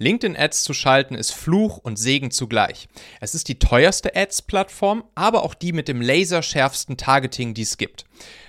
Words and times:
LinkedIn-Ads 0.00 0.62
zu 0.62 0.74
schalten 0.74 1.16
ist 1.16 1.32
Fluch 1.32 1.78
und 1.78 1.98
Segen 1.98 2.30
zugleich. 2.30 2.88
Es 3.20 3.34
ist 3.34 3.48
die 3.48 3.58
teuerste 3.58 4.14
Ads-Plattform, 4.14 5.02
aber 5.16 5.42
auch 5.42 5.54
die 5.54 5.72
mit 5.72 5.88
dem 5.88 6.00
laserschärfsten 6.00 6.96
Targeting, 6.96 7.52
die 7.52 7.62
es 7.62 7.78
gibt. 7.78 8.04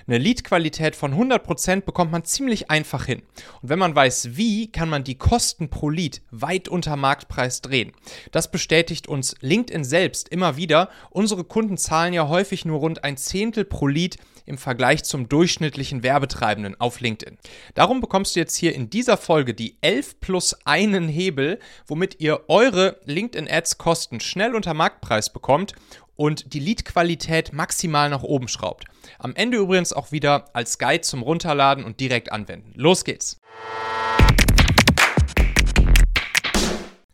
Eine 0.05 0.19
Lead-Qualität 0.19 0.95
von 0.95 1.15
100% 1.15 1.81
bekommt 1.81 2.11
man 2.11 2.23
ziemlich 2.23 2.69
einfach 2.69 3.05
hin. 3.05 3.23
Und 3.63 3.69
wenn 3.69 3.79
man 3.79 3.95
weiß 3.95 4.37
wie, 4.37 4.71
kann 4.71 4.89
man 4.89 5.03
die 5.03 5.17
Kosten 5.17 5.71
pro 5.71 5.89
Lead 5.89 6.21
weit 6.29 6.67
unter 6.67 6.95
Marktpreis 6.95 7.61
drehen. 7.61 7.93
Das 8.31 8.51
bestätigt 8.51 9.07
uns 9.07 9.33
LinkedIn 9.41 9.83
selbst 9.83 10.29
immer 10.29 10.55
wieder. 10.55 10.89
Unsere 11.09 11.43
Kunden 11.43 11.77
zahlen 11.77 12.13
ja 12.13 12.27
häufig 12.27 12.63
nur 12.65 12.77
rund 12.77 13.03
ein 13.03 13.17
Zehntel 13.17 13.65
pro 13.65 13.87
Lead 13.87 14.17
im 14.49 14.57
Vergleich 14.57 15.03
zum 15.03 15.29
durchschnittlichen 15.29 16.03
Werbetreibenden 16.03 16.79
auf 16.79 16.99
LinkedIn. 16.99 17.37
Darum 17.75 18.01
bekommst 18.01 18.35
du 18.35 18.39
jetzt 18.39 18.55
hier 18.55 18.75
in 18.75 18.89
dieser 18.89 19.15
Folge 19.15 19.53
die 19.53 19.77
11 19.81 20.19
plus 20.19 20.57
einen 20.65 21.07
Hebel, 21.07 21.59
womit 21.87 22.19
ihr 22.19 22.41
eure 22.49 22.99
LinkedIn-Ads-Kosten 23.05 24.19
schnell 24.19 24.55
unter 24.55 24.73
Marktpreis 24.73 25.31
bekommt 25.31 25.73
und 26.15 26.53
die 26.53 26.59
Lead-Qualität 26.59 27.53
maximal 27.53 28.09
nach 28.09 28.23
oben 28.23 28.49
schraubt. 28.49 28.85
Am 29.19 29.35
Ende 29.35 29.57
übrigens 29.57 29.93
auch 29.93 30.11
wieder 30.11 30.49
als 30.53 30.77
Guide 30.77 31.01
zum 31.01 31.21
Runterladen 31.21 31.85
und 31.85 31.99
direkt 31.99 32.31
anwenden. 32.31 32.73
Los 32.75 33.05
geht's! 33.05 33.39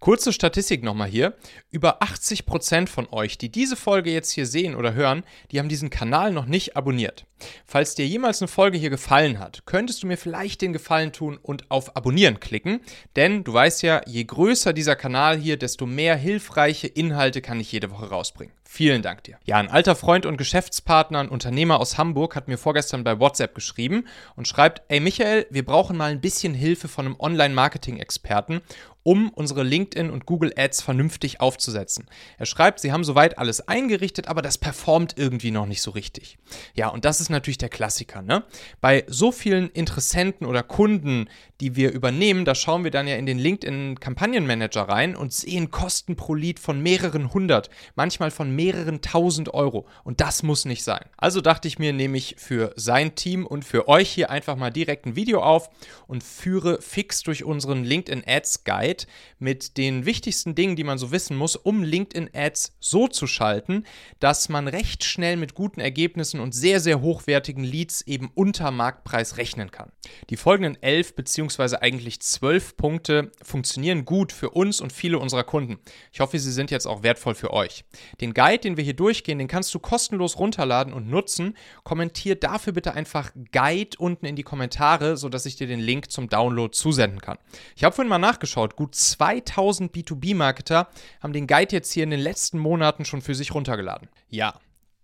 Kurze 0.06 0.32
Statistik 0.32 0.84
nochmal 0.84 1.10
hier. 1.10 1.34
Über 1.72 2.04
80% 2.04 2.88
von 2.88 3.08
euch, 3.10 3.40
die 3.40 3.50
diese 3.50 3.76
Folge 3.76 4.12
jetzt 4.12 4.30
hier 4.30 4.46
sehen 4.46 4.76
oder 4.76 4.94
hören, 4.94 5.24
die 5.50 5.58
haben 5.58 5.68
diesen 5.68 5.90
Kanal 5.90 6.32
noch 6.32 6.46
nicht 6.46 6.78
abonniert. 6.78 7.26
Falls 7.66 7.96
dir 7.96 8.06
jemals 8.06 8.40
eine 8.40 8.48
Folge 8.48 8.78
hier 8.78 8.92
gefallen 8.92 9.40
hat, 9.40 9.64
könntest 9.66 10.04
du 10.04 10.08
mir 10.08 10.18
vielleicht 10.18 10.62
den 10.62 10.74
Gefallen 10.74 11.12
tun 11.12 11.40
und 11.42 11.72
auf 11.72 11.98
Abonnieren 11.98 12.40
klicken. 12.40 12.82
Denn 13.16 13.44
du 13.44 13.52
weißt 13.54 13.82
ja, 13.82 14.02
je 14.06 14.24
größer 14.24 14.74
dieser 14.74 14.96
Kanal 14.96 15.38
hier, 15.38 15.58
desto 15.58 15.88
mehr 15.88 16.16
hilfreiche 16.16 16.86
Inhalte 16.86 17.42
kann 17.42 17.60
ich 17.60 17.72
jede 17.72 17.90
Woche 17.90 18.10
rausbringen. 18.10 18.54
Vielen 18.64 19.02
Dank 19.02 19.24
dir. 19.24 19.38
Ja, 19.46 19.58
ein 19.58 19.70
alter 19.70 19.96
Freund 19.96 20.26
und 20.26 20.38
Geschäftspartner, 20.38 21.20
ein 21.20 21.30
Unternehmer 21.30 21.80
aus 21.80 21.98
Hamburg, 21.98 22.36
hat 22.36 22.48
mir 22.48 22.58
vorgestern 22.58 23.04
bei 23.04 23.20
WhatsApp 23.20 23.56
geschrieben 23.56 24.06
und 24.36 24.48
schreibt, 24.48 24.82
ey 24.90 25.00
Michael, 25.00 25.48
wir 25.50 25.64
brauchen 25.64 25.96
mal 25.98 26.12
ein 26.12 26.20
bisschen 26.20 26.54
Hilfe 26.54 26.88
von 26.88 27.06
einem 27.06 27.16
Online-Marketing-Experten, 27.20 28.62
um 29.06 29.30
unsere 29.30 29.62
LinkedIn 29.62 30.10
und 30.10 30.26
Google 30.26 30.52
Ads 30.58 30.82
vernünftig 30.82 31.40
aufzusetzen. 31.40 32.08
Er 32.40 32.48
schreibt, 32.48 32.80
sie 32.80 32.92
haben 32.92 33.04
soweit 33.04 33.38
alles 33.38 33.68
eingerichtet, 33.68 34.28
aber 34.28 34.42
das 34.42 34.58
performt 34.58 35.14
irgendwie 35.16 35.52
noch 35.52 35.68
nicht 35.68 35.84
so 35.84 35.92
richtig. 35.92 36.40
Ja, 36.74 36.90
und 36.90 37.06
das 37.06 37.22
ist 37.22 37.30
natürlich 37.30 37.60
der 37.60 37.70
Klassiker, 37.70 38.24
ne? 38.24 38.44
Bei 38.82 39.04
so 39.08 39.32
vielen 39.32 39.70
Interessenten 39.70 40.48
oder 40.48 40.64
Kunden, 40.64 41.30
die 41.62 41.76
wir 41.76 41.92
übernehmen, 41.92 42.46
da 42.46 42.56
schauen 42.56 42.84
wir 42.84 42.90
dann 42.90 43.08
ja 43.08 43.16
in 43.16 43.28
den 43.28 43.38
LinkedIn 43.38 44.00
Kampagnenmanager 44.00 44.90
rein 44.90 45.16
und 45.16 45.32
sehen 45.32 45.70
Kosten 45.70 46.16
pro 46.16 46.34
Lead 46.34 46.60
von 46.60 46.82
mehreren 46.82 47.32
hundert, 47.32 47.70
manchmal 47.94 48.32
von 48.32 48.56
mehreren 48.56 49.02
tausend 49.02 49.54
Euro. 49.54 49.88
Und 50.04 50.20
das 50.20 50.42
muss 50.42 50.66
nicht 50.66 50.84
sein. 50.84 51.06
Also 51.16 51.42
dachte 51.42 51.68
ich 51.68 51.78
mir, 51.78 51.94
nehme 51.94 52.18
ich 52.18 52.38
für 52.40 52.74
sein 52.76 53.14
Team 53.14 53.46
und 53.46 53.66
für 53.66 53.88
euch 53.88 54.10
hier 54.10 54.32
einfach 54.32 54.56
mal 54.56 54.72
direkt 54.72 55.06
ein 55.06 55.16
Video 55.16 55.44
auf 55.44 55.70
und 56.08 56.24
führe 56.24 56.82
fix 56.82 57.22
durch 57.22 57.44
unseren 57.44 57.84
LinkedIn 57.84 58.24
Ads 58.26 58.64
Guide 58.64 58.95
Guide 58.96 59.06
mit 59.38 59.78
den 59.78 60.06
wichtigsten 60.06 60.56
Dingen, 60.56 60.76
die 60.76 60.84
man 60.84 60.98
so 60.98 61.12
wissen 61.12 61.38
muss, 61.38 61.56
um 61.56 61.84
LinkedIn-Ads 61.84 62.78
so 62.80 63.08
zu 63.08 63.28
schalten, 63.28 63.84
dass 64.20 64.50
man 64.50 64.68
recht 64.68 65.04
schnell 65.04 65.38
mit 65.38 65.54
guten 65.54 65.80
Ergebnissen 65.82 66.40
und 66.40 66.54
sehr, 66.54 66.80
sehr 66.80 67.02
hochwertigen 67.02 67.64
Leads 67.64 68.02
eben 68.02 68.32
unter 68.34 68.72
Marktpreis 68.72 69.38
rechnen 69.38 69.72
kann. 69.72 69.92
Die 70.30 70.38
folgenden 70.38 70.82
elf 70.82 71.16
beziehungsweise 71.16 71.82
eigentlich 71.82 72.22
zwölf 72.22 72.78
Punkte 72.78 73.32
funktionieren 73.44 74.06
gut 74.06 74.32
für 74.32 74.52
uns 74.52 74.82
und 74.82 74.94
viele 74.94 75.20
unserer 75.20 75.44
Kunden. 75.44 75.78
Ich 76.12 76.20
hoffe, 76.20 76.40
sie 76.40 76.52
sind 76.52 76.72
jetzt 76.72 76.88
auch 76.88 77.04
wertvoll 77.04 77.36
für 77.36 77.52
euch. 77.52 77.84
Den 78.22 78.34
Guide, 78.34 78.60
den 78.60 78.78
wir 78.78 78.84
hier 78.84 78.94
durchgehen, 78.94 79.38
den 79.38 79.48
kannst 79.48 79.74
du 79.74 79.80
kostenlos 79.80 80.40
runterladen 80.40 80.94
und 80.94 81.10
nutzen. 81.10 81.56
Kommentier 81.84 82.36
dafür 82.36 82.74
bitte 82.74 82.94
einfach 82.94 83.32
Guide 83.52 83.98
unten 83.98 84.26
in 84.26 84.36
die 84.36 84.44
Kommentare, 84.44 85.18
sodass 85.18 85.46
ich 85.46 85.56
dir 85.56 85.68
den 85.68 85.80
Link 85.80 86.12
zum 86.12 86.30
Download 86.30 86.72
zusenden 86.72 87.22
kann. 87.22 87.38
Ich 87.76 87.84
habe 87.84 87.94
vorhin 87.94 88.10
mal 88.10 88.18
nachgeschaut, 88.18 88.76
gut 88.86 88.94
2000 88.94 89.96
B2B-Marketer 89.96 90.88
haben 91.20 91.34
den 91.34 91.48
Guide 91.48 91.72
jetzt 91.72 91.92
hier 91.92 92.04
in 92.04 92.12
den 92.12 92.20
letzten 92.20 92.60
Monaten 92.60 93.04
schon 93.04 93.24
für 93.24 93.34
sich 93.34 93.56
runtergeladen. 93.56 94.10
Ja, 94.30 94.60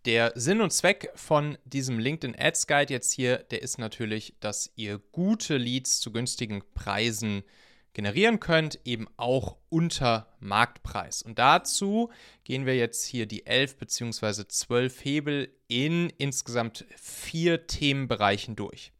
der 0.05 0.33
Sinn 0.35 0.61
und 0.61 0.71
Zweck 0.71 1.09
von 1.15 1.57
diesem 1.65 1.97
LinkedIn 1.97 2.35
Ads 2.37 2.67
Guide 2.67 2.93
jetzt 2.93 3.11
hier, 3.11 3.37
der 3.37 3.63
ist 3.63 3.79
natürlich, 3.79 4.35
dass 4.39 4.71
ihr 4.75 4.99
gute 5.11 5.57
Leads 5.57 5.99
zu 5.99 6.11
günstigen 6.11 6.61
Preisen 6.75 7.41
generieren 7.93 8.39
könnt, 8.39 8.79
eben 8.85 9.07
auch 9.17 9.57
unter 9.69 10.27
Marktpreis. 10.39 11.23
Und 11.23 11.39
dazu 11.39 12.11
gehen 12.43 12.67
wir 12.67 12.75
jetzt 12.75 13.03
hier 13.03 13.25
die 13.25 13.47
11 13.47 13.77
bzw. 13.77 14.47
12 14.47 15.05
Hebel 15.05 15.49
in 15.67 16.11
insgesamt 16.19 16.85
vier 16.95 17.65
Themenbereichen 17.65 18.55
durch. 18.55 18.91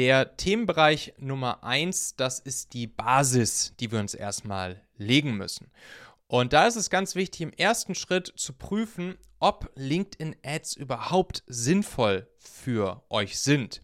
Der 0.00 0.34
Themenbereich 0.38 1.12
Nummer 1.18 1.62
eins, 1.62 2.16
das 2.16 2.38
ist 2.38 2.72
die 2.72 2.86
Basis, 2.86 3.74
die 3.80 3.92
wir 3.92 4.00
uns 4.00 4.14
erstmal 4.14 4.80
legen 4.96 5.36
müssen. 5.36 5.70
Und 6.26 6.54
da 6.54 6.66
ist 6.66 6.76
es 6.76 6.88
ganz 6.88 7.16
wichtig, 7.16 7.42
im 7.42 7.52
ersten 7.52 7.94
Schritt 7.94 8.32
zu 8.34 8.54
prüfen, 8.54 9.18
ob 9.40 9.70
LinkedIn 9.74 10.36
Ads 10.42 10.76
überhaupt 10.76 11.44
sinnvoll 11.48 12.26
für 12.38 13.04
euch 13.10 13.40
sind. 13.40 13.82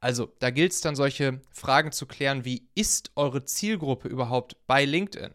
Also 0.00 0.32
da 0.38 0.48
gilt 0.48 0.72
es 0.72 0.80
dann 0.80 0.96
solche 0.96 1.42
Fragen 1.52 1.92
zu 1.92 2.06
klären, 2.06 2.46
wie 2.46 2.66
ist 2.74 3.12
eure 3.14 3.44
Zielgruppe 3.44 4.08
überhaupt 4.08 4.56
bei 4.66 4.86
LinkedIn? 4.86 5.34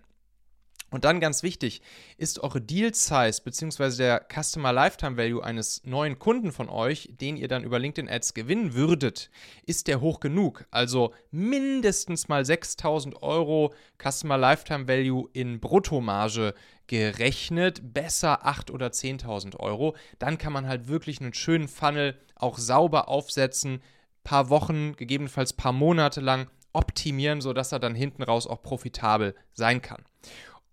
Und 0.95 1.03
dann 1.03 1.19
ganz 1.19 1.43
wichtig, 1.43 1.81
ist 2.15 2.39
eure 2.39 2.61
Deal 2.61 2.93
Size 2.93 3.41
bzw. 3.43 3.97
der 3.97 4.25
Customer 4.33 4.71
Lifetime 4.71 5.17
Value 5.17 5.43
eines 5.43 5.83
neuen 5.83 6.19
Kunden 6.19 6.53
von 6.53 6.69
euch, 6.69 7.09
den 7.19 7.35
ihr 7.35 7.49
dann 7.49 7.65
über 7.65 7.79
LinkedIn 7.79 8.09
Ads 8.09 8.33
gewinnen 8.33 8.75
würdet, 8.75 9.29
ist 9.65 9.89
der 9.89 9.99
hoch 9.99 10.21
genug? 10.21 10.65
Also 10.71 11.13
mindestens 11.31 12.29
mal 12.29 12.45
6000 12.45 13.21
Euro 13.21 13.73
Customer 14.01 14.37
Lifetime 14.37 14.87
Value 14.87 15.27
in 15.33 15.59
Bruttomarge 15.59 16.53
gerechnet, 16.87 17.93
besser 17.93 18.47
8.000 18.47 18.71
oder 18.71 18.87
10.000 18.87 19.59
Euro. 19.59 19.97
Dann 20.17 20.37
kann 20.37 20.53
man 20.53 20.65
halt 20.65 20.87
wirklich 20.87 21.19
einen 21.19 21.33
schönen 21.33 21.67
Funnel 21.67 22.17
auch 22.35 22.57
sauber 22.57 23.09
aufsetzen, 23.09 23.81
paar 24.23 24.47
Wochen, 24.49 24.95
gegebenenfalls 24.95 25.51
paar 25.51 25.73
Monate 25.73 26.21
lang 26.21 26.47
optimieren, 26.71 27.41
sodass 27.41 27.73
er 27.73 27.79
dann 27.79 27.95
hinten 27.95 28.23
raus 28.23 28.47
auch 28.47 28.61
profitabel 28.61 29.35
sein 29.53 29.81
kann. 29.81 30.05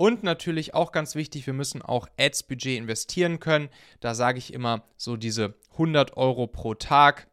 Und 0.03 0.25
natürlich 0.25 0.75
auch 0.75 0.91
ganz 0.91 1.15
wichtig, 1.15 1.47
wir 1.47 1.53
müssen 1.53 1.81
auch 1.81 2.09
Ads-Budget 2.19 2.77
investieren 2.77 3.39
können. 3.39 3.69
Da 4.01 4.17
sage 4.17 4.39
ich 4.39 4.53
immer 4.53 4.83
so 4.97 5.17
diese 5.17 5.55
100 5.75 6.17
Euro 6.17 6.49
pro 6.49 6.75
Tag, 6.75 7.29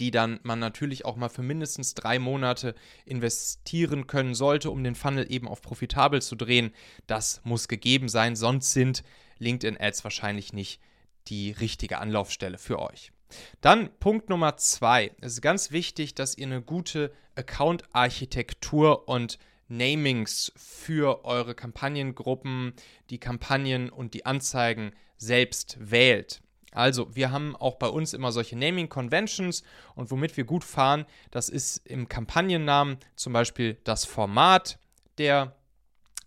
die 0.00 0.10
dann 0.10 0.40
man 0.44 0.58
natürlich 0.58 1.04
auch 1.04 1.16
mal 1.16 1.28
für 1.28 1.42
mindestens 1.42 1.92
drei 1.92 2.18
Monate 2.18 2.74
investieren 3.04 4.06
können 4.06 4.34
sollte, 4.34 4.70
um 4.70 4.82
den 4.82 4.94
Funnel 4.94 5.30
eben 5.30 5.46
auf 5.46 5.60
profitabel 5.60 6.22
zu 6.22 6.36
drehen. 6.36 6.72
Das 7.06 7.42
muss 7.44 7.68
gegeben 7.68 8.08
sein, 8.08 8.34
sonst 8.34 8.72
sind 8.72 9.04
LinkedIn-Ads 9.38 10.04
wahrscheinlich 10.04 10.54
nicht 10.54 10.80
die 11.28 11.50
richtige 11.50 11.98
Anlaufstelle 11.98 12.56
für 12.56 12.78
euch. 12.78 13.12
Dann 13.60 13.90
Punkt 13.98 14.30
Nummer 14.30 14.56
zwei. 14.56 15.10
Es 15.20 15.34
ist 15.34 15.42
ganz 15.42 15.70
wichtig, 15.70 16.14
dass 16.14 16.38
ihr 16.38 16.46
eine 16.46 16.62
gute 16.62 17.12
Account-Architektur 17.34 19.06
und 19.06 19.38
Namings 19.68 20.52
für 20.56 21.24
eure 21.24 21.54
Kampagnengruppen, 21.54 22.74
die 23.10 23.18
Kampagnen 23.18 23.90
und 23.90 24.14
die 24.14 24.26
Anzeigen 24.26 24.92
selbst 25.16 25.76
wählt. 25.80 26.42
Also, 26.72 27.14
wir 27.14 27.30
haben 27.30 27.54
auch 27.54 27.76
bei 27.76 27.86
uns 27.86 28.14
immer 28.14 28.32
solche 28.32 28.56
Naming 28.56 28.88
Conventions 28.88 29.62
und 29.94 30.10
womit 30.10 30.36
wir 30.36 30.44
gut 30.44 30.64
fahren, 30.64 31.06
das 31.30 31.48
ist 31.48 31.86
im 31.86 32.08
Kampagnennamen 32.08 32.98
zum 33.14 33.32
Beispiel 33.32 33.78
das 33.84 34.04
Format 34.04 34.78
der 35.18 35.54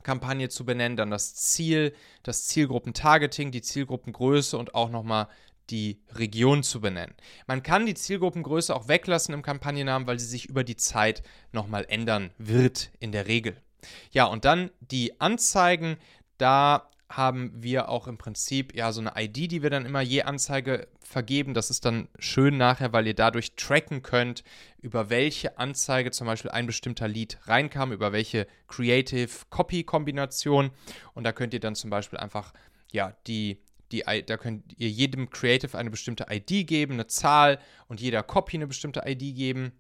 Kampagne 0.03 0.47
zu 0.47 0.65
benennen, 0.65 0.95
dann 0.95 1.11
das 1.11 1.35
Ziel, 1.35 1.93
das 2.23 2.47
Zielgruppentargeting, 2.47 3.51
die 3.51 3.61
Zielgruppengröße 3.61 4.57
und 4.57 4.73
auch 4.73 4.89
nochmal 4.89 5.27
die 5.69 6.01
Region 6.15 6.63
zu 6.63 6.81
benennen. 6.81 7.15
Man 7.45 7.63
kann 7.63 7.85
die 7.85 7.93
Zielgruppengröße 7.93 8.75
auch 8.75 8.87
weglassen 8.87 9.33
im 9.33 9.41
Kampagnennamen, 9.41 10.07
weil 10.07 10.19
sie 10.19 10.27
sich 10.27 10.47
über 10.47 10.63
die 10.63 10.77
Zeit 10.77 11.23
nochmal 11.51 11.85
ändern 11.87 12.31
wird 12.37 12.91
in 12.99 13.11
der 13.11 13.27
Regel. 13.27 13.57
Ja, 14.11 14.25
und 14.25 14.45
dann 14.45 14.71
die 14.79 15.19
Anzeigen, 15.19 15.97
da 16.37 16.89
haben 17.09 17.51
wir 17.55 17.89
auch 17.89 18.07
im 18.07 18.17
Prinzip 18.17 18.75
ja 18.75 18.91
so 18.91 18.99
eine 18.99 19.13
ID, 19.15 19.51
die 19.51 19.63
wir 19.63 19.69
dann 19.69 19.85
immer 19.85 20.01
je 20.01 20.23
Anzeige 20.23 20.87
vergeben. 20.99 21.53
Das 21.53 21.69
ist 21.69 21.85
dann 21.85 22.09
schön 22.19 22.57
nachher, 22.57 22.91
weil 22.91 23.07
ihr 23.07 23.13
dadurch 23.13 23.55
tracken 23.55 24.03
könnt, 24.03 24.43
über 24.81 25.09
welche 25.09 25.57
Anzeige 25.57 26.11
zum 26.11 26.27
Beispiel 26.27 26.51
ein 26.51 26.67
bestimmter 26.67 27.07
Lead 27.07 27.37
reinkam, 27.43 27.93
über 27.93 28.11
welche 28.11 28.45
Creative 28.67 29.29
Copy 29.49 29.83
Kombination. 29.83 30.71
Und 31.13 31.23
da 31.23 31.31
könnt 31.31 31.53
ihr 31.53 31.61
dann 31.61 31.75
zum 31.75 31.89
Beispiel 31.89 32.19
einfach 32.19 32.53
ja 32.91 33.13
die 33.25 33.61
die, 33.91 34.03
da 34.25 34.37
könnt 34.37 34.73
ihr 34.77 34.89
jedem 34.89 35.29
Creative 35.29 35.77
eine 35.77 35.89
bestimmte 35.89 36.27
ID 36.29 36.67
geben, 36.67 36.93
eine 36.93 37.07
Zahl 37.07 37.59
und 37.87 38.01
jeder 38.01 38.23
Copy 38.23 38.57
eine 38.57 38.67
bestimmte 38.67 39.03
ID 39.05 39.35
geben. 39.35 39.71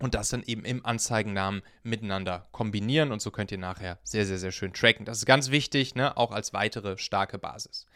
und 0.00 0.14
das 0.14 0.28
dann 0.28 0.44
eben 0.44 0.64
im 0.64 0.86
Anzeigennamen 0.86 1.62
miteinander 1.82 2.46
kombinieren 2.52 3.10
und 3.10 3.20
so 3.20 3.32
könnt 3.32 3.50
ihr 3.50 3.58
nachher 3.58 3.98
sehr, 4.04 4.24
sehr, 4.26 4.38
sehr 4.38 4.52
schön 4.52 4.72
tracken. 4.72 5.04
Das 5.04 5.18
ist 5.18 5.26
ganz 5.26 5.50
wichtig, 5.50 5.96
ne? 5.96 6.16
auch 6.16 6.30
als 6.30 6.52
weitere 6.52 6.98
starke 6.98 7.36
Basis. 7.36 7.86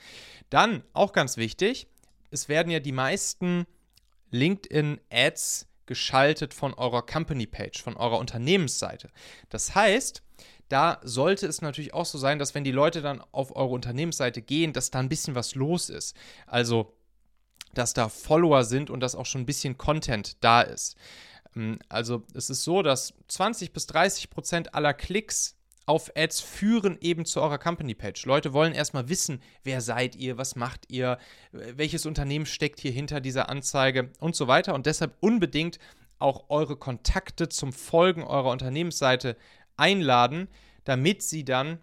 Dann 0.50 0.82
auch 0.94 1.12
ganz 1.12 1.36
wichtig, 1.36 1.86
es 2.32 2.48
werden 2.48 2.72
ja 2.72 2.80
die 2.80 2.90
meisten 2.90 3.66
LinkedIn-Ads 4.32 5.68
geschaltet 5.86 6.54
von 6.54 6.74
eurer 6.74 7.02
Company-Page, 7.02 7.82
von 7.82 7.96
eurer 7.96 8.18
Unternehmensseite. 8.18 9.10
Das 9.50 9.74
heißt, 9.74 10.22
da 10.72 11.00
sollte 11.02 11.46
es 11.46 11.60
natürlich 11.60 11.92
auch 11.92 12.06
so 12.06 12.16
sein, 12.16 12.38
dass 12.38 12.54
wenn 12.54 12.64
die 12.64 12.72
Leute 12.72 13.02
dann 13.02 13.22
auf 13.32 13.54
eure 13.54 13.74
Unternehmensseite 13.74 14.40
gehen, 14.40 14.72
dass 14.72 14.90
da 14.90 15.00
ein 15.00 15.10
bisschen 15.10 15.34
was 15.34 15.54
los 15.54 15.90
ist. 15.90 16.16
Also, 16.46 16.94
dass 17.74 17.92
da 17.92 18.08
Follower 18.08 18.64
sind 18.64 18.88
und 18.88 19.00
dass 19.00 19.14
auch 19.14 19.26
schon 19.26 19.42
ein 19.42 19.46
bisschen 19.46 19.76
Content 19.76 20.42
da 20.42 20.62
ist. 20.62 20.96
Ähm, 21.54 21.78
also 21.90 22.24
es 22.34 22.48
ist 22.48 22.64
so, 22.64 22.80
dass 22.82 23.12
20 23.28 23.74
bis 23.74 23.86
30 23.86 24.30
Prozent 24.30 24.74
aller 24.74 24.94
Klicks 24.94 25.56
auf 25.84 26.10
Ads 26.16 26.40
führen 26.40 26.96
eben 27.02 27.26
zu 27.26 27.42
eurer 27.42 27.58
Company 27.58 27.94
Page. 27.94 28.24
Leute 28.24 28.54
wollen 28.54 28.72
erstmal 28.72 29.10
wissen, 29.10 29.42
wer 29.64 29.82
seid 29.82 30.16
ihr, 30.16 30.38
was 30.38 30.56
macht 30.56 30.86
ihr, 30.88 31.18
welches 31.50 32.06
Unternehmen 32.06 32.46
steckt 32.46 32.80
hier 32.80 32.92
hinter 32.92 33.20
dieser 33.20 33.50
Anzeige 33.50 34.10
und 34.20 34.36
so 34.36 34.46
weiter. 34.46 34.74
Und 34.74 34.86
deshalb 34.86 35.16
unbedingt 35.20 35.78
auch 36.18 36.48
eure 36.48 36.76
Kontakte 36.76 37.48
zum 37.48 37.72
Folgen 37.72 38.22
eurer 38.22 38.50
Unternehmensseite 38.50 39.36
einladen, 39.82 40.48
damit 40.84 41.22
sie 41.22 41.44
dann 41.44 41.80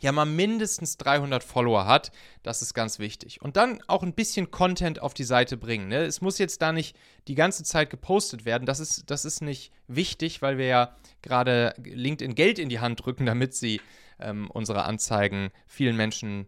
ja 0.00 0.12
mal 0.12 0.26
mindestens 0.26 0.96
300 0.98 1.42
Follower 1.42 1.86
hat. 1.86 2.12
Das 2.42 2.62
ist 2.62 2.74
ganz 2.74 2.98
wichtig. 2.98 3.42
Und 3.42 3.56
dann 3.56 3.82
auch 3.86 4.02
ein 4.02 4.14
bisschen 4.14 4.50
Content 4.50 5.00
auf 5.00 5.14
die 5.14 5.24
Seite 5.24 5.56
bringen. 5.56 5.88
Ne? 5.88 6.04
Es 6.04 6.20
muss 6.20 6.38
jetzt 6.38 6.62
da 6.62 6.72
nicht 6.72 6.96
die 7.26 7.34
ganze 7.34 7.64
Zeit 7.64 7.90
gepostet 7.90 8.44
werden. 8.44 8.66
Das 8.66 8.80
ist, 8.80 9.10
das 9.10 9.24
ist 9.24 9.40
nicht 9.40 9.72
wichtig, 9.88 10.42
weil 10.42 10.58
wir 10.58 10.66
ja 10.66 10.96
gerade 11.22 11.74
LinkedIn 11.82 12.34
Geld 12.34 12.58
in 12.58 12.68
die 12.68 12.80
Hand 12.80 13.04
drücken, 13.04 13.26
damit 13.26 13.54
sie 13.54 13.80
ähm, 14.20 14.50
unsere 14.50 14.84
Anzeigen 14.84 15.50
vielen 15.66 15.96
Menschen 15.96 16.46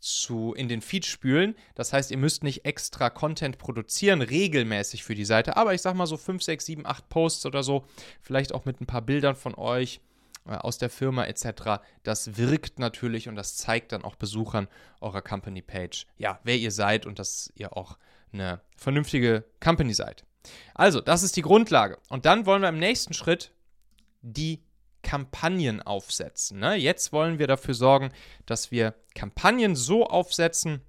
zu, 0.00 0.54
in 0.54 0.68
den 0.68 0.82
Feed 0.82 1.06
spülen. 1.06 1.54
Das 1.74 1.92
heißt, 1.92 2.10
ihr 2.10 2.18
müsst 2.18 2.42
nicht 2.42 2.64
extra 2.64 3.10
Content 3.10 3.58
produzieren, 3.58 4.22
regelmäßig 4.22 5.04
für 5.04 5.14
die 5.14 5.24
Seite. 5.24 5.56
Aber 5.56 5.74
ich 5.74 5.82
sag 5.82 5.94
mal 5.94 6.06
so 6.06 6.16
5, 6.16 6.42
6, 6.42 6.64
7, 6.64 6.86
8 6.86 7.08
Posts 7.08 7.46
oder 7.46 7.62
so. 7.62 7.84
Vielleicht 8.20 8.54
auch 8.54 8.64
mit 8.64 8.80
ein 8.80 8.86
paar 8.86 9.02
Bildern 9.02 9.36
von 9.36 9.54
euch 9.54 10.00
äh, 10.46 10.52
aus 10.52 10.78
der 10.78 10.90
Firma 10.90 11.24
etc. 11.24 11.82
Das 12.02 12.36
wirkt 12.36 12.78
natürlich 12.78 13.28
und 13.28 13.36
das 13.36 13.56
zeigt 13.56 13.92
dann 13.92 14.04
auch 14.04 14.16
Besuchern 14.16 14.68
eurer 15.00 15.22
Company 15.22 15.62
Page, 15.62 16.06
ja, 16.18 16.40
wer 16.44 16.56
ihr 16.56 16.70
seid 16.70 17.06
und 17.06 17.18
dass 17.18 17.52
ihr 17.54 17.76
auch 17.76 17.98
eine 18.32 18.60
vernünftige 18.76 19.44
Company 19.60 19.94
seid. 19.94 20.24
Also, 20.74 21.00
das 21.00 21.22
ist 21.22 21.36
die 21.36 21.42
Grundlage. 21.42 21.98
Und 22.08 22.24
dann 22.24 22.46
wollen 22.46 22.62
wir 22.62 22.68
im 22.68 22.78
nächsten 22.78 23.14
Schritt 23.14 23.52
die 24.22 24.62
Kampagnen 25.06 25.80
aufsetzen. 25.80 26.58
Ne? 26.58 26.74
Jetzt 26.74 27.12
wollen 27.12 27.38
wir 27.38 27.46
dafür 27.46 27.74
sorgen, 27.74 28.10
dass 28.44 28.72
wir 28.72 28.92
Kampagnen 29.14 29.76
so 29.76 30.04
aufsetzen, 30.04 30.80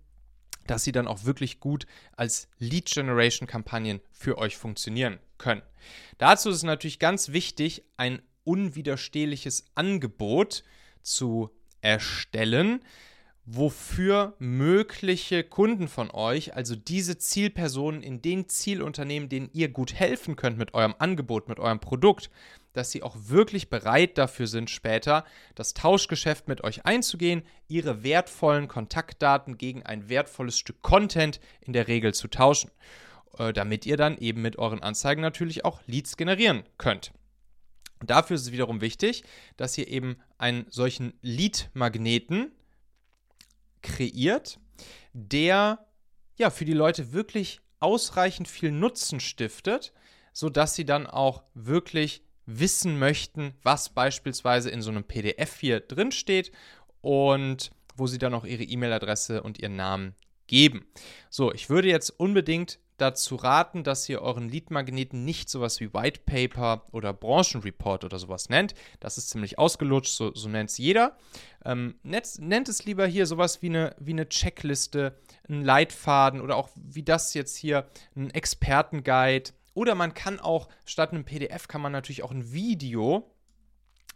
dass 0.65 0.83
sie 0.83 0.91
dann 0.91 1.07
auch 1.07 1.25
wirklich 1.25 1.59
gut 1.59 1.85
als 2.13 2.49
Lead 2.57 2.87
Generation 2.87 3.47
Kampagnen 3.47 4.01
für 4.11 4.39
euch 4.39 4.57
funktionieren 4.57 5.19
können. 5.37 5.61
Dazu 6.17 6.49
ist 6.49 6.63
natürlich 6.63 6.97
ganz 6.97 7.31
wichtig, 7.31 7.83
ein 7.95 8.23
unwiderstehliches 8.43 9.65
Angebot 9.75 10.63
zu 11.03 11.51
erstellen, 11.81 12.83
wofür 13.49 14.35
mögliche 14.39 15.41
Kunden 15.41 15.87
von 15.87 16.11
euch, 16.11 16.53
also 16.53 16.75
diese 16.75 17.17
Zielpersonen 17.17 18.03
in 18.03 18.21
den 18.21 18.49
Zielunternehmen, 18.49 19.29
denen 19.29 19.49
ihr 19.53 19.69
gut 19.69 19.93
helfen 19.93 20.35
könnt 20.35 20.57
mit 20.57 20.73
eurem 20.73 20.93
Angebot, 20.99 21.47
mit 21.47 21.57
eurem 21.57 21.79
Produkt, 21.79 22.29
dass 22.73 22.91
sie 22.91 23.03
auch 23.03 23.15
wirklich 23.17 23.69
bereit 23.69 24.17
dafür 24.17 24.47
sind, 24.47 24.69
später 24.69 25.23
das 25.55 25.73
Tauschgeschäft 25.73 26.49
mit 26.49 26.65
euch 26.65 26.85
einzugehen, 26.85 27.41
ihre 27.69 28.03
wertvollen 28.03 28.67
Kontaktdaten 28.67 29.57
gegen 29.57 29.81
ein 29.81 30.09
wertvolles 30.09 30.57
Stück 30.57 30.81
Content 30.81 31.39
in 31.61 31.71
der 31.71 31.87
Regel 31.87 32.13
zu 32.13 32.27
tauschen, 32.27 32.69
äh, 33.37 33.53
damit 33.53 33.85
ihr 33.85 33.95
dann 33.95 34.17
eben 34.17 34.41
mit 34.41 34.59
euren 34.59 34.83
Anzeigen 34.83 35.21
natürlich 35.21 35.63
auch 35.63 35.79
Leads 35.87 36.17
generieren 36.17 36.63
könnt. 36.77 37.13
Dafür 38.05 38.35
ist 38.35 38.43
es 38.43 38.51
wiederum 38.51 38.81
wichtig, 38.81 39.23
dass 39.55 39.77
ihr 39.77 39.87
eben 39.87 40.17
einen 40.37 40.65
solchen 40.69 41.13
Lead-Magneten 41.21 42.51
kreiert, 43.81 44.59
der 45.13 45.85
ja 46.37 46.49
für 46.49 46.65
die 46.65 46.73
Leute 46.73 47.13
wirklich 47.13 47.59
ausreichend 47.79 48.47
viel 48.47 48.71
Nutzen 48.71 49.19
stiftet, 49.19 49.93
sodass 50.33 50.75
sie 50.75 50.85
dann 50.85 51.07
auch 51.07 51.43
wirklich 51.53 52.23
wissen 52.45 52.97
möchten, 52.97 53.53
was 53.63 53.89
beispielsweise 53.89 54.69
in 54.69 54.81
so 54.81 54.89
einem 54.89 55.03
PDF 55.03 55.59
hier 55.59 55.79
drin 55.79 56.11
steht 56.11 56.51
und 57.01 57.71
wo 57.95 58.07
sie 58.07 58.19
dann 58.19 58.33
auch 58.33 58.45
ihre 58.45 58.63
E-Mail-Adresse 58.63 59.43
und 59.43 59.59
ihren 59.59 59.75
Namen 59.75 60.15
geben. 60.47 60.85
So, 61.29 61.51
ich 61.51 61.69
würde 61.69 61.89
jetzt 61.89 62.09
unbedingt 62.09 62.79
dazu 62.97 63.35
raten, 63.35 63.83
dass 63.83 64.07
ihr 64.09 64.21
euren 64.21 64.49
Lead-Magneten 64.49 65.23
nicht 65.23 65.49
sowas 65.49 65.79
wie 65.79 65.93
White 65.93 66.21
Paper 66.25 66.85
oder 66.91 67.13
Branchenreport 67.13 68.03
oder 68.03 68.19
sowas 68.19 68.49
nennt. 68.49 68.73
Das 68.99 69.17
ist 69.17 69.29
ziemlich 69.29 69.59
ausgelutscht, 69.59 70.11
so, 70.11 70.33
so 70.33 70.49
nennt 70.49 70.69
es 70.69 70.77
jeder. 70.77 71.17
Ähm, 71.63 71.95
nennt, 72.03 72.39
nennt, 72.39 72.69
es 72.69 72.85
lieber 72.85 73.05
hier 73.05 73.25
sowas 73.25 73.61
wie 73.61 73.69
eine, 73.69 73.95
wie 73.99 74.11
eine 74.11 74.27
Checkliste, 74.27 75.17
einen 75.47 75.63
Leitfaden 75.63 76.41
oder 76.41 76.55
auch 76.55 76.69
wie 76.75 77.03
das 77.03 77.33
jetzt 77.33 77.55
hier, 77.55 77.87
ein 78.15 78.31
Expertenguide. 78.31 79.51
Oder 79.73 79.93
man 79.93 80.13
kann 80.13 80.39
auch, 80.39 80.67
statt 80.85 81.11
einem 81.11 81.23
PDF 81.23 81.67
kann 81.67 81.81
man 81.81 81.91
natürlich 81.91 82.23
auch 82.23 82.31
ein 82.31 82.51
Video 82.51 83.31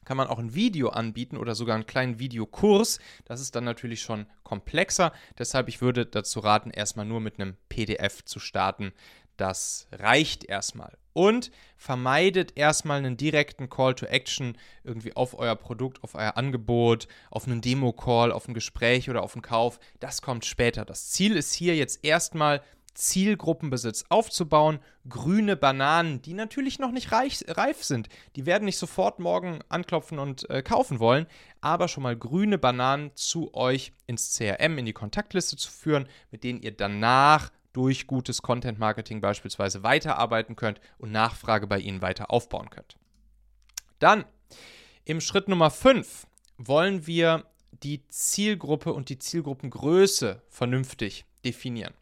kann 0.05 0.17
man 0.17 0.27
auch 0.27 0.39
ein 0.39 0.55
Video 0.55 0.89
anbieten 0.89 1.37
oder 1.37 1.55
sogar 1.55 1.75
einen 1.75 1.85
kleinen 1.85 2.19
Videokurs. 2.19 2.99
Das 3.25 3.41
ist 3.41 3.55
dann 3.55 3.63
natürlich 3.63 4.01
schon 4.01 4.25
komplexer. 4.43 5.13
Deshalb, 5.37 5.67
ich 5.67 5.81
würde 5.81 6.05
dazu 6.05 6.39
raten, 6.39 6.71
erstmal 6.71 7.05
nur 7.05 7.19
mit 7.19 7.39
einem 7.39 7.55
PDF 7.69 8.23
zu 8.25 8.39
starten. 8.39 8.93
Das 9.37 9.87
reicht 9.91 10.43
erstmal. 10.43 10.97
Und 11.13 11.51
vermeidet 11.77 12.57
erstmal 12.57 12.99
einen 12.99 13.17
direkten 13.17 13.69
Call 13.69 13.95
to 13.95 14.05
Action 14.05 14.57
irgendwie 14.83 15.15
auf 15.15 15.37
euer 15.37 15.55
Produkt, 15.55 16.03
auf 16.03 16.15
euer 16.15 16.37
Angebot, 16.37 17.07
auf 17.29 17.47
einen 17.47 17.59
Demo-Call, 17.59 18.31
auf 18.31 18.47
ein 18.47 18.53
Gespräch 18.53 19.09
oder 19.09 19.21
auf 19.23 19.33
einen 19.33 19.41
Kauf. 19.41 19.79
Das 19.99 20.21
kommt 20.21 20.45
später. 20.45 20.85
Das 20.85 21.09
Ziel 21.09 21.35
ist 21.35 21.53
hier 21.53 21.75
jetzt 21.75 22.05
erstmal 22.05 22.61
Zielgruppenbesitz 22.93 24.05
aufzubauen. 24.09 24.79
Grüne 25.07 25.55
Bananen, 25.55 26.21
die 26.21 26.33
natürlich 26.33 26.79
noch 26.79 26.91
nicht 26.91 27.11
reich, 27.11 27.43
reif 27.47 27.83
sind. 27.83 28.09
Die 28.35 28.45
werden 28.45 28.65
nicht 28.65 28.77
sofort 28.77 29.19
morgen 29.19 29.59
anklopfen 29.69 30.19
und 30.19 30.49
äh, 30.49 30.61
kaufen 30.61 30.99
wollen, 30.99 31.27
aber 31.61 31.87
schon 31.87 32.03
mal 32.03 32.17
grüne 32.17 32.57
Bananen 32.57 33.11
zu 33.15 33.53
euch 33.53 33.93
ins 34.07 34.35
CRM, 34.35 34.77
in 34.77 34.85
die 34.85 34.93
Kontaktliste 34.93 35.57
zu 35.57 35.71
führen, 35.71 36.07
mit 36.31 36.43
denen 36.43 36.61
ihr 36.61 36.71
danach 36.71 37.51
durch 37.73 38.07
gutes 38.07 38.41
Content 38.41 38.79
Marketing 38.79 39.21
beispielsweise 39.21 39.83
weiterarbeiten 39.83 40.55
könnt 40.55 40.81
und 40.97 41.11
Nachfrage 41.11 41.67
bei 41.67 41.79
ihnen 41.79 42.01
weiter 42.01 42.31
aufbauen 42.31 42.69
könnt. 42.69 42.97
Dann 43.99 44.25
im 45.05 45.21
Schritt 45.21 45.47
Nummer 45.47 45.71
5 45.71 46.27
wollen 46.57 47.07
wir 47.07 47.45
die 47.71 48.07
Zielgruppe 48.09 48.93
und 48.93 49.09
die 49.09 49.19
Zielgruppengröße 49.19 50.41
vernünftig 50.49 51.25
definieren. 51.45 51.93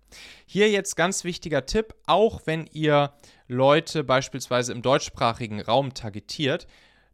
Hier 0.46 0.70
jetzt 0.70 0.96
ganz 0.96 1.24
wichtiger 1.24 1.66
Tipp, 1.66 1.96
auch 2.06 2.42
wenn 2.46 2.68
ihr 2.68 3.14
Leute 3.48 4.04
beispielsweise 4.04 4.72
im 4.72 4.82
deutschsprachigen 4.82 5.62
Raum 5.62 5.94
targetiert, 5.94 6.68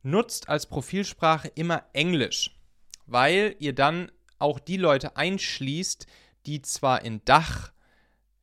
nutzt 0.03 0.49
als 0.49 0.67
Profilsprache 0.67 1.51
immer 1.55 1.83
Englisch, 1.93 2.55
weil 3.05 3.55
ihr 3.59 3.73
dann 3.73 4.11
auch 4.39 4.59
die 4.59 4.77
Leute 4.77 5.17
einschließt, 5.17 6.05
die 6.45 6.61
zwar 6.61 7.03
in 7.03 7.23
Dach 7.25 7.71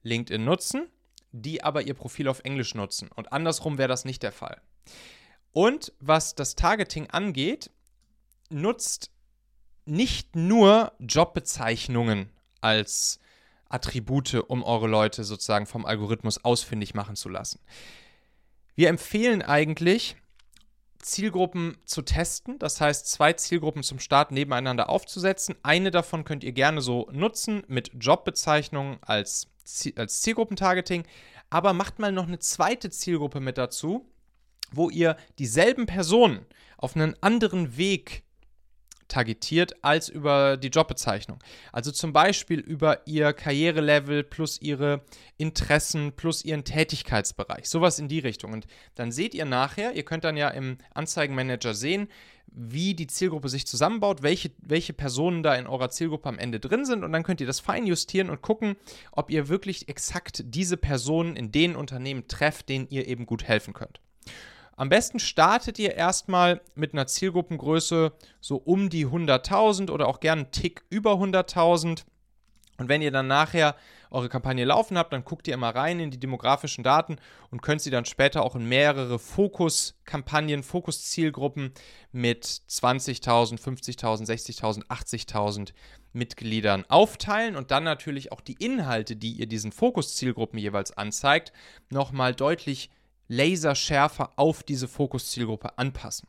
LinkedIn 0.03 0.45
nutzen, 0.45 0.89
die 1.31 1.63
aber 1.63 1.83
ihr 1.83 1.95
Profil 1.95 2.29
auf 2.29 2.41
Englisch 2.45 2.75
nutzen. 2.75 3.09
Und 3.15 3.33
andersrum 3.33 3.79
wäre 3.79 3.89
das 3.89 4.05
nicht 4.05 4.23
der 4.23 4.33
Fall. 4.33 4.61
Und 5.53 5.93
was 6.01 6.35
das 6.35 6.55
Targeting 6.55 7.11
angeht, 7.11 7.71
nutzt 8.51 9.11
nicht 9.85 10.37
nur 10.37 10.93
Jobbezeichnungen 10.99 12.31
als 12.61 13.19
Attribute, 13.73 14.35
um 14.35 14.63
eure 14.63 14.89
Leute 14.89 15.25
sozusagen 15.25 15.67
vom 15.67 15.85
Algorithmus 15.85 16.45
ausfindig 16.45 16.95
machen 16.95 17.17
zu 17.17 17.29
lassen. 17.29 17.61
Wir 18.75 18.89
empfehlen 18.89 19.43
eigentlich, 19.43 20.17
Zielgruppen 20.99 21.77
zu 21.85 22.03
testen, 22.03 22.59
das 22.59 22.81
heißt 22.81 23.11
zwei 23.11 23.33
Zielgruppen 23.33 23.83
zum 23.83 23.99
Start 23.99 24.31
nebeneinander 24.31 24.89
aufzusetzen. 24.89 25.57
Eine 25.63 25.91
davon 25.91 26.25
könnt 26.25 26.45
ihr 26.45 26.53
gerne 26.53 26.81
so 26.81 27.09
nutzen 27.13 27.65
mit 27.67 27.91
Jobbezeichnungen 27.99 28.99
als, 29.03 29.49
als 29.97 30.23
Zielgruppentargeting, 30.23 31.05
aber 31.51 31.73
macht 31.73 31.99
mal 31.99 32.13
noch 32.13 32.29
eine 32.29 32.39
zweite 32.39 32.89
Zielgruppe 32.91 33.41
mit 33.41 33.59
dazu, 33.59 34.09
wo 34.71 34.91
ihr 34.91 35.17
dieselben 35.39 35.87
Personen 35.87 36.47
auf 36.79 36.97
einen 36.97 37.21
anderen 37.21 37.77
Weg 37.77 38.25
targetiert 39.09 39.85
als 39.85 40.09
über 40.09 40.57
die 40.57 40.69
Jobbezeichnung. 40.69 41.39
Also 41.73 41.91
zum 41.91 42.13
Beispiel 42.13 42.61
über 42.61 43.07
ihr 43.07 43.33
Karrierelevel 43.33 44.25
plus 44.25 44.61
ihre 44.61 45.03
Interessen 45.37 46.13
plus 46.13 46.45
ihren 46.45 46.65
Tätigkeitsbereich. 46.65 47.69
Sowas 47.69 47.99
in 47.99 48.09
die 48.09 48.21
Richtung. 48.21 48.53
Und 48.53 48.67
dann 48.95 49.13
seht 49.13 49.35
ihr 49.35 49.45
nachher, 49.45 49.93
ihr 49.95 50.05
könnt 50.05 50.25
dann 50.25 50.37
ja 50.37 50.49
im 50.49 50.79
Anzeigenmanager 50.95 51.75
sehen, 51.75 52.09
wie 52.55 52.95
die 52.95 53.07
Zielgruppe 53.07 53.49
sich 53.49 53.67
zusammenbaut, 53.67 54.23
welche, 54.23 54.51
welche 54.59 54.93
Personen 54.93 55.43
da 55.43 55.55
in 55.55 55.67
eurer 55.67 55.91
Zielgruppe 55.91 56.29
am 56.29 56.39
Ende 56.39 56.61
drin 56.61 56.85
sind. 56.85 57.03
Und 57.03 57.13
dann 57.13 57.23
könnt 57.23 57.41
ihr 57.41 57.47
das 57.47 57.61
fein 57.61 57.87
justieren 57.87 58.31
und 58.31 58.43
gucken, 58.43 58.77
ob 59.11 59.31
ihr 59.31 59.49
wirklich 59.49 59.89
exakt 59.89 60.43
diese 60.47 60.77
Personen 60.77 61.37
in 61.37 61.51
den 61.51 61.77
Unternehmen 61.77 62.29
trefft, 62.29 62.69
denen 62.69 62.87
ihr 62.91 63.09
eben 63.09 63.27
gut 63.27 63.45
helfen 63.45 63.73
könnt. 63.73 64.01
Am 64.77 64.89
besten 64.89 65.19
startet 65.19 65.79
ihr 65.79 65.95
erstmal 65.95 66.61
mit 66.75 66.93
einer 66.93 67.07
Zielgruppengröße 67.07 68.13
so 68.41 68.57
um 68.57 68.89
die 68.89 69.07
100.000 69.07 69.91
oder 69.91 70.09
auch 70.09 70.21
gern 70.21 70.41
einen 70.41 70.51
Tick 70.51 70.83
über 70.89 71.13
100.000. 71.13 72.05
Und 72.79 72.89
wenn 72.89 73.03
ihr 73.03 73.11
dann 73.11 73.27
nachher 73.27 73.77
eure 74.11 74.29
Kampagne 74.29 74.65
laufen 74.65 74.99
habt, 74.99 75.13
dann 75.13 75.25
guckt 75.25 75.47
ihr 75.47 75.55
immer 75.55 75.75
rein 75.75 76.01
in 76.01 76.11
die 76.11 76.19
demografischen 76.19 76.83
Daten 76.83 77.17
und 77.51 77.63
könnt 77.63 77.83
sie 77.83 77.91
dann 77.91 78.07
später 78.07 78.43
auch 78.43 78.57
in 78.57 78.69
mehrere 78.69 79.19
Fokuskampagnen, 79.19 80.63
Fokuszielgruppen 80.63 81.73
mit 82.13 82.45
20.000, 82.45 83.61
50.000, 83.61 84.27
60.000, 84.27 84.87
80.000 84.87 85.73
Mitgliedern 86.13 86.85
aufteilen 86.89 87.57
und 87.57 87.71
dann 87.71 87.85
natürlich 87.85 88.33
auch 88.33 88.41
die 88.41 88.57
Inhalte, 88.59 89.17
die 89.17 89.33
ihr 89.33 89.47
diesen 89.47 89.73
Fokuszielgruppen 89.73 90.59
jeweils 90.59 90.97
anzeigt, 90.97 91.53
nochmal 91.91 92.35
deutlich 92.35 92.91
laserschärfer 93.33 94.33
auf 94.37 94.63
diese 94.63 94.89
Fokuszielgruppe 94.89 95.79
anpassen. 95.79 96.29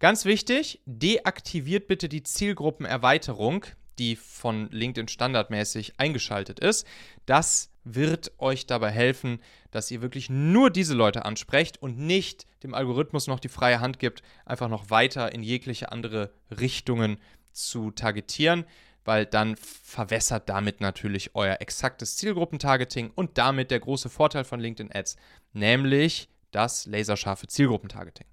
Ganz 0.00 0.24
wichtig, 0.24 0.80
deaktiviert 0.86 1.86
bitte 1.86 2.08
die 2.08 2.24
Zielgruppenerweiterung, 2.24 3.64
die 3.98 4.16
von 4.16 4.68
LinkedIn 4.70 5.06
standardmäßig 5.06 6.00
eingeschaltet 6.00 6.58
ist. 6.58 6.84
Das 7.26 7.70
wird 7.84 8.32
euch 8.38 8.66
dabei 8.66 8.90
helfen, 8.90 9.40
dass 9.70 9.90
ihr 9.90 10.02
wirklich 10.02 10.30
nur 10.30 10.70
diese 10.70 10.94
Leute 10.94 11.24
ansprecht 11.24 11.80
und 11.80 11.98
nicht 11.98 12.46
dem 12.64 12.74
Algorithmus 12.74 13.28
noch 13.28 13.38
die 13.38 13.48
freie 13.48 13.80
Hand 13.80 14.00
gibt, 14.00 14.22
einfach 14.44 14.68
noch 14.68 14.90
weiter 14.90 15.32
in 15.32 15.42
jegliche 15.42 15.92
andere 15.92 16.32
Richtungen 16.50 17.18
zu 17.52 17.92
targetieren 17.92 18.64
weil 19.04 19.26
dann 19.26 19.56
verwässert 19.56 20.48
damit 20.48 20.80
natürlich 20.80 21.34
euer 21.34 21.56
exaktes 21.60 22.16
Zielgruppentargeting 22.16 23.10
und 23.14 23.38
damit 23.38 23.70
der 23.70 23.80
große 23.80 24.08
Vorteil 24.08 24.44
von 24.44 24.60
LinkedIn 24.60 24.94
Ads, 24.94 25.16
nämlich 25.52 26.28
das 26.52 26.86
laserscharfe 26.86 27.48
Zielgruppentargeting. 27.48 28.26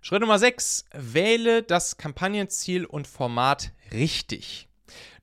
Schritt 0.00 0.20
Nummer 0.20 0.38
6. 0.38 0.84
Wähle 0.92 1.64
das 1.64 1.96
Kampagnenziel 1.96 2.84
und 2.84 3.08
Format 3.08 3.72
richtig. 3.92 4.68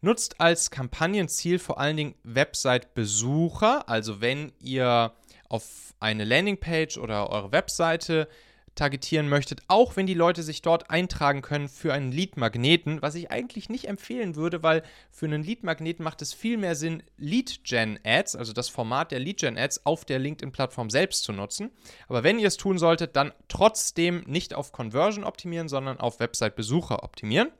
Nutzt 0.02 0.42
als 0.42 0.72
Kampagnenziel 0.72 1.58
vor 1.58 1.80
allen 1.80 1.96
Dingen 1.96 2.16
Website-Besucher, 2.24 3.88
also 3.88 4.20
wenn 4.20 4.52
ihr 4.60 5.14
auf 5.48 5.94
eine 6.02 6.26
Landingpage 6.26 6.98
oder 6.98 7.30
eure 7.30 7.54
Webseite 7.54 8.28
targetieren 8.76 9.30
möchtet, 9.30 9.62
auch 9.68 9.96
wenn 9.96 10.08
die 10.08 10.14
Leute 10.14 10.42
sich 10.42 10.62
dort 10.62 10.90
eintragen 10.90 11.42
können 11.42 11.70
für 11.70 11.94
einen 11.94 12.12
Lead-Magneten, 12.12 13.02
was 13.02 13.16
ich 13.16 13.32
eigentlich 13.32 13.70
nicht 13.70 13.88
empfehlen 13.88 14.36
würde, 14.36 14.64
weil 14.64 14.84
für 15.12 15.26
einen 15.26 15.44
Lead-Magneten 15.44 16.04
macht 16.04 16.22
es 16.22 16.34
viel 16.34 16.58
mehr 16.58 16.76
Sinn, 16.76 17.04
Lead-Gen-Ads, 17.18 18.36
also 18.36 18.54
das 18.54 18.70
Format 18.70 19.12
der 19.12 19.20
Lead-Gen-Ads 19.20 19.86
auf 19.86 20.06
der 20.06 20.20
LinkedIn-Plattform 20.20 20.90
selbst 20.90 21.24
zu 21.24 21.34
nutzen. 21.34 21.72
Aber 22.08 22.24
wenn 22.24 22.40
ihr 22.40 22.48
es 22.48 22.58
tun 22.58 22.78
solltet, 22.78 23.16
dann 23.16 23.32
trotzdem 23.48 24.24
nicht 24.26 24.54
auf 24.54 24.72
Conversion 24.72 25.24
optimieren, 25.24 25.70
sondern 25.70 26.00
auf 26.00 26.20
Website-Besucher 26.20 27.04
optimieren. 27.04 27.52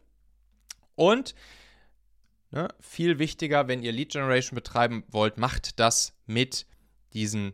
Und 0.96 1.36
ne, 2.52 2.70
viel 2.80 3.20
wichtiger, 3.20 3.68
wenn 3.68 3.84
ihr 3.84 3.92
Lead-Generation 3.92 4.56
betreiben 4.56 5.04
wollt, 5.10 5.38
macht 5.38 5.80
das 5.80 6.16
mit 6.26 6.66
diesen 7.14 7.54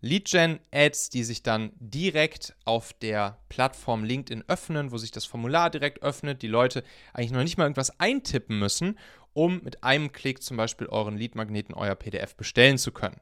Lead-Gen-Ads, 0.00 1.10
die 1.10 1.24
sich 1.24 1.42
dann 1.42 1.72
direkt 1.78 2.54
auf 2.64 2.92
der 2.92 3.38
Plattform 3.48 4.04
LinkedIn 4.04 4.44
öffnen, 4.48 4.92
wo 4.92 4.98
sich 4.98 5.10
das 5.10 5.24
Formular 5.24 5.70
direkt 5.70 6.02
öffnet, 6.02 6.42
die 6.42 6.48
Leute 6.48 6.84
eigentlich 7.12 7.32
noch 7.32 7.42
nicht 7.42 7.58
mal 7.58 7.64
irgendwas 7.64 7.98
eintippen 7.98 8.58
müssen, 8.58 8.98
um 9.32 9.62
mit 9.62 9.84
einem 9.84 10.12
Klick 10.12 10.42
zum 10.42 10.56
Beispiel 10.56 10.86
euren 10.86 11.16
Lead-Magneten, 11.16 11.74
euer 11.74 11.94
PDF 11.94 12.36
bestellen 12.36 12.78
zu 12.78 12.92
können. 12.92 13.20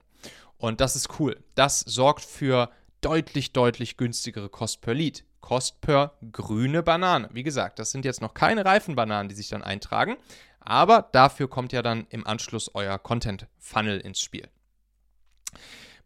Und 0.59 0.81
das 0.81 0.97
ist 0.97 1.19
cool. 1.19 1.43
Das 1.55 1.81
sorgt 1.81 2.25
für 2.25 2.71
deutlich, 3.01 3.53
deutlich 3.53 3.97
günstigere 3.97 4.49
Kost 4.49 4.81
per 4.81 4.95
Lead. 4.95 5.25
Kost 5.41 5.81
per 5.83 6.17
grüne 6.33 6.83
Banane. 6.83 7.29
Wie 7.33 7.43
gesagt, 7.43 7.79
das 7.79 7.91
sind 7.91 8.07
jetzt 8.07 8.23
noch 8.23 8.33
keine 8.33 8.65
reifen 8.65 8.95
Bananen, 8.95 9.29
die 9.29 9.35
sich 9.35 9.49
dann 9.49 9.63
eintragen, 9.63 10.17
aber 10.61 11.11
dafür 11.13 11.49
kommt 11.49 11.73
ja 11.75 11.83
dann 11.83 12.07
im 12.09 12.27
Anschluss 12.27 12.71
euer 12.75 12.99
Content-Funnel 12.99 14.01
ins 14.01 14.21
Spiel. 14.21 14.49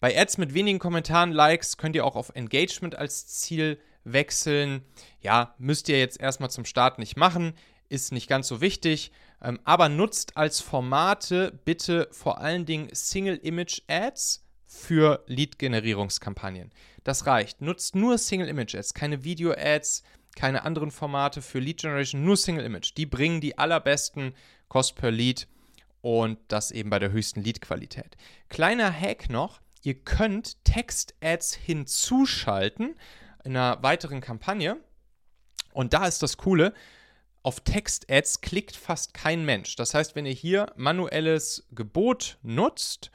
Bei 0.00 0.16
Ads 0.16 0.38
mit 0.38 0.54
wenigen 0.54 0.78
Kommentaren, 0.78 1.32
Likes 1.32 1.76
könnt 1.76 1.96
ihr 1.96 2.04
auch 2.04 2.14
auf 2.14 2.30
Engagement 2.34 2.96
als 2.96 3.26
Ziel 3.26 3.80
wechseln. 4.04 4.82
Ja, 5.20 5.54
müsst 5.58 5.88
ihr 5.88 5.98
jetzt 5.98 6.20
erstmal 6.20 6.50
zum 6.50 6.64
Start 6.64 6.98
nicht 6.98 7.16
machen, 7.16 7.54
ist 7.88 8.12
nicht 8.12 8.28
ganz 8.28 8.46
so 8.48 8.60
wichtig. 8.60 9.10
Ähm, 9.42 9.58
aber 9.64 9.88
nutzt 9.88 10.36
als 10.36 10.60
Formate 10.60 11.60
bitte 11.64 12.08
vor 12.12 12.40
allen 12.40 12.64
Dingen 12.64 12.88
Single-Image-Ads 12.92 14.44
für 14.66 15.24
Lead-Generierungskampagnen. 15.26 16.72
Das 17.04 17.26
reicht. 17.26 17.60
Nutzt 17.60 17.94
nur 17.94 18.18
Single-Image-Ads, 18.18 18.94
keine 18.94 19.24
Video-Ads, 19.24 20.02
keine 20.36 20.62
anderen 20.64 20.90
Formate 20.90 21.42
für 21.42 21.58
Lead-Generation, 21.58 22.24
nur 22.24 22.36
Single-Image. 22.36 22.92
Die 22.96 23.06
bringen 23.06 23.40
die 23.40 23.58
allerbesten 23.58 24.34
Cost 24.68 24.94
per 24.94 25.10
Lead 25.10 25.48
und 26.02 26.38
das 26.48 26.70
eben 26.70 26.90
bei 26.90 26.98
der 26.98 27.10
höchsten 27.10 27.42
Lead-Qualität. 27.42 28.16
Kleiner 28.48 28.92
Hack 28.92 29.30
noch, 29.30 29.60
ihr 29.84 29.94
könnt 29.94 30.62
Text-Ads 30.64 31.54
hinzuschalten 31.54 32.96
in 33.44 33.56
einer 33.56 33.82
weiteren 33.82 34.20
Kampagne. 34.20 34.76
Und 35.72 35.92
da 35.94 36.06
ist 36.06 36.22
das 36.22 36.36
Coole, 36.36 36.74
auf 37.42 37.60
Text-Ads 37.60 38.40
klickt 38.40 38.76
fast 38.76 39.14
kein 39.14 39.44
Mensch. 39.44 39.76
Das 39.76 39.94
heißt, 39.94 40.14
wenn 40.16 40.26
ihr 40.26 40.32
hier 40.32 40.72
manuelles 40.76 41.66
Gebot 41.70 42.38
nutzt 42.42 43.10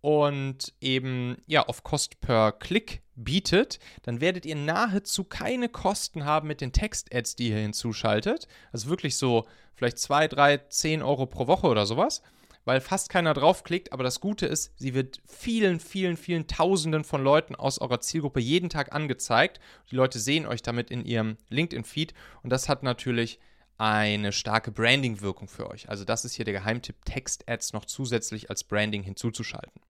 und 0.00 0.72
eben 0.80 1.36
ja 1.46 1.66
auf 1.66 1.82
Kost 1.84 2.20
per 2.20 2.52
Klick 2.52 3.02
bietet, 3.14 3.78
dann 4.02 4.20
werdet 4.20 4.46
ihr 4.46 4.56
nahezu 4.56 5.24
keine 5.24 5.68
Kosten 5.68 6.24
haben 6.24 6.48
mit 6.48 6.60
den 6.60 6.72
Text-Ads, 6.72 7.36
die 7.36 7.50
ihr 7.50 7.58
hinzuschaltet. 7.58 8.48
Also 8.72 8.88
wirklich 8.88 9.16
so 9.16 9.46
vielleicht 9.74 9.98
2, 9.98 10.28
3, 10.28 10.56
10 10.68 11.02
Euro 11.02 11.26
pro 11.26 11.46
Woche 11.46 11.66
oder 11.66 11.86
sowas 11.86 12.22
weil 12.64 12.80
fast 12.80 13.08
keiner 13.08 13.34
draufklickt. 13.34 13.92
Aber 13.92 14.04
das 14.04 14.20
Gute 14.20 14.46
ist, 14.46 14.72
sie 14.76 14.94
wird 14.94 15.20
vielen, 15.26 15.80
vielen, 15.80 16.16
vielen 16.16 16.46
Tausenden 16.46 17.04
von 17.04 17.22
Leuten 17.22 17.54
aus 17.54 17.78
eurer 17.78 18.00
Zielgruppe 18.00 18.40
jeden 18.40 18.68
Tag 18.68 18.92
angezeigt. 18.94 19.60
Die 19.90 19.96
Leute 19.96 20.18
sehen 20.18 20.46
euch 20.46 20.62
damit 20.62 20.90
in 20.90 21.04
ihrem 21.04 21.36
LinkedIn-Feed 21.48 22.14
und 22.42 22.50
das 22.50 22.68
hat 22.68 22.82
natürlich 22.82 23.38
eine 23.78 24.32
starke 24.32 24.70
Branding-Wirkung 24.70 25.48
für 25.48 25.70
euch. 25.70 25.88
Also 25.88 26.04
das 26.04 26.26
ist 26.26 26.34
hier 26.34 26.44
der 26.44 26.52
Geheimtipp, 26.52 27.02
Text-Ads 27.06 27.72
noch 27.72 27.86
zusätzlich 27.86 28.50
als 28.50 28.62
Branding 28.62 29.02
hinzuzuschalten. 29.02 29.80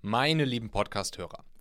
Meine 0.00 0.44
lieben 0.44 0.70
Podcast-Hörer, 0.70 1.44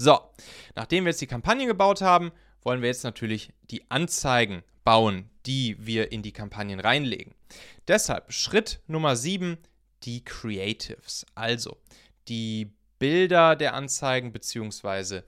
So, 0.00 0.20
nachdem 0.76 1.04
wir 1.04 1.10
jetzt 1.10 1.20
die 1.20 1.26
Kampagne 1.26 1.66
gebaut 1.66 2.02
haben, 2.02 2.30
wollen 2.62 2.82
wir 2.82 2.88
jetzt 2.88 3.02
natürlich 3.02 3.52
die 3.68 3.90
Anzeigen 3.90 4.62
bauen, 4.84 5.28
die 5.44 5.76
wir 5.84 6.12
in 6.12 6.22
die 6.22 6.32
Kampagnen 6.32 6.78
reinlegen. 6.78 7.34
Deshalb 7.88 8.32
Schritt 8.32 8.80
Nummer 8.86 9.16
7, 9.16 9.58
die 10.04 10.24
Creatives, 10.24 11.26
also 11.34 11.76
die 12.28 12.70
Bilder 13.00 13.56
der 13.56 13.74
Anzeigen 13.74 14.32
bzw. 14.32 15.22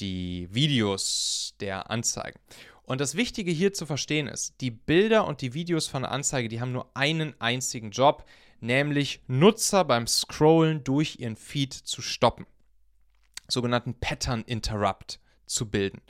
die 0.00 0.48
Videos 0.50 1.54
der 1.60 1.88
Anzeigen. 1.90 2.40
Und 2.82 3.00
das 3.00 3.14
Wichtige 3.14 3.52
hier 3.52 3.72
zu 3.72 3.86
verstehen 3.86 4.26
ist, 4.26 4.60
die 4.60 4.72
Bilder 4.72 5.24
und 5.28 5.40
die 5.40 5.54
Videos 5.54 5.86
von 5.86 6.02
der 6.02 6.10
Anzeige, 6.10 6.48
die 6.48 6.60
haben 6.60 6.72
nur 6.72 6.90
einen 6.96 7.40
einzigen 7.40 7.92
Job, 7.92 8.24
nämlich 8.58 9.20
Nutzer 9.28 9.84
beim 9.84 10.08
Scrollen 10.08 10.82
durch 10.82 11.20
ihren 11.20 11.36
Feed 11.36 11.72
zu 11.72 12.02
stoppen. 12.02 12.46
Sogenannten 13.50 13.94
Pattern 13.94 14.42
Interrupt 14.42 15.20
zu 15.46 15.68
bilden. 15.68 16.00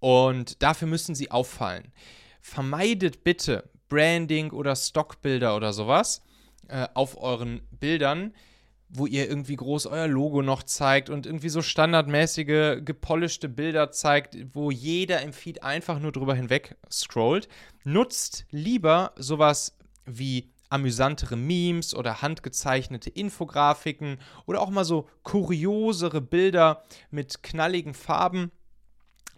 Und 0.00 0.62
dafür 0.62 0.88
müssen 0.88 1.14
sie 1.14 1.30
auffallen. 1.30 1.92
Vermeidet 2.40 3.24
bitte 3.24 3.70
Branding 3.88 4.50
oder 4.50 4.74
Stockbilder 4.74 5.54
oder 5.54 5.72
sowas 5.72 6.22
äh, 6.68 6.88
auf 6.94 7.16
euren 7.20 7.62
Bildern, 7.70 8.34
wo 8.88 9.06
ihr 9.06 9.28
irgendwie 9.28 9.56
groß 9.56 9.86
euer 9.86 10.06
Logo 10.06 10.42
noch 10.42 10.62
zeigt 10.62 11.08
und 11.08 11.24
irgendwie 11.24 11.48
so 11.48 11.62
standardmäßige, 11.62 12.84
gepolischte 12.84 13.48
Bilder 13.48 13.90
zeigt, 13.90 14.36
wo 14.54 14.70
jeder 14.70 15.22
im 15.22 15.32
Feed 15.32 15.62
einfach 15.62 15.98
nur 15.98 16.12
drüber 16.12 16.34
hinweg 16.34 16.76
scrollt. 16.90 17.48
Nutzt 17.84 18.44
lieber 18.50 19.12
sowas 19.16 19.78
wie 20.04 20.51
amüsantere 20.72 21.36
Memes 21.36 21.94
oder 21.94 22.22
handgezeichnete 22.22 23.10
Infografiken 23.10 24.18
oder 24.46 24.60
auch 24.60 24.70
mal 24.70 24.84
so 24.84 25.08
kuriosere 25.22 26.20
Bilder 26.20 26.82
mit 27.10 27.42
knalligen 27.42 27.94
Farben. 27.94 28.50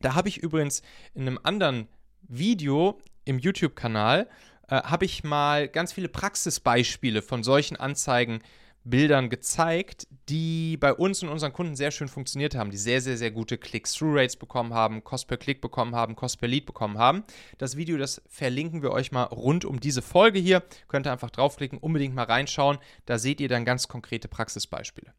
Da 0.00 0.14
habe 0.14 0.28
ich 0.28 0.38
übrigens 0.38 0.82
in 1.14 1.22
einem 1.22 1.38
anderen 1.42 1.88
Video 2.22 3.00
im 3.24 3.38
YouTube-Kanal, 3.38 4.28
äh, 4.68 4.76
habe 4.82 5.04
ich 5.04 5.24
mal 5.24 5.68
ganz 5.68 5.92
viele 5.92 6.08
Praxisbeispiele 6.08 7.22
von 7.22 7.42
solchen 7.42 7.76
Anzeigen 7.76 8.40
Bildern 8.84 9.30
gezeigt, 9.30 10.06
die 10.28 10.76
bei 10.76 10.92
uns 10.92 11.22
und 11.22 11.30
unseren 11.30 11.52
Kunden 11.52 11.74
sehr 11.74 11.90
schön 11.90 12.08
funktioniert 12.08 12.54
haben, 12.54 12.70
die 12.70 12.76
sehr, 12.76 13.00
sehr, 13.00 13.16
sehr 13.16 13.30
gute 13.30 13.56
Click-Through-Rates 13.56 14.36
bekommen 14.36 14.74
haben, 14.74 15.02
Cost 15.02 15.26
per 15.26 15.38
Click 15.38 15.62
bekommen 15.62 15.94
haben, 15.94 16.16
Cost 16.16 16.38
per 16.38 16.48
Lead 16.48 16.66
bekommen 16.66 16.98
haben. 16.98 17.24
Das 17.56 17.76
Video, 17.76 17.96
das 17.96 18.22
verlinken 18.28 18.82
wir 18.82 18.90
euch 18.90 19.10
mal 19.10 19.24
rund 19.24 19.64
um 19.64 19.80
diese 19.80 20.02
Folge 20.02 20.38
hier. 20.38 20.62
Könnt 20.88 21.06
ihr 21.06 21.12
einfach 21.12 21.30
draufklicken, 21.30 21.78
unbedingt 21.78 22.14
mal 22.14 22.24
reinschauen. 22.24 22.78
Da 23.06 23.18
seht 23.18 23.40
ihr 23.40 23.48
dann 23.48 23.64
ganz 23.64 23.88
konkrete 23.88 24.28
Praxisbeispiele. 24.28 25.14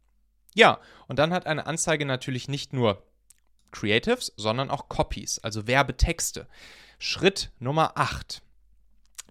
Ja, 0.54 0.80
und 1.08 1.18
dann 1.18 1.34
hat 1.34 1.48
eine 1.48 1.66
Anzeige 1.66 2.06
natürlich 2.06 2.48
nicht 2.48 2.72
nur 2.72 3.04
Creatives, 3.72 4.32
sondern 4.38 4.70
auch 4.70 4.90
Copies, 4.90 5.40
also 5.40 5.68
Werbetexte. 5.68 6.48
Schritt 7.00 7.52
Nummer 7.60 7.94
8 7.96 8.42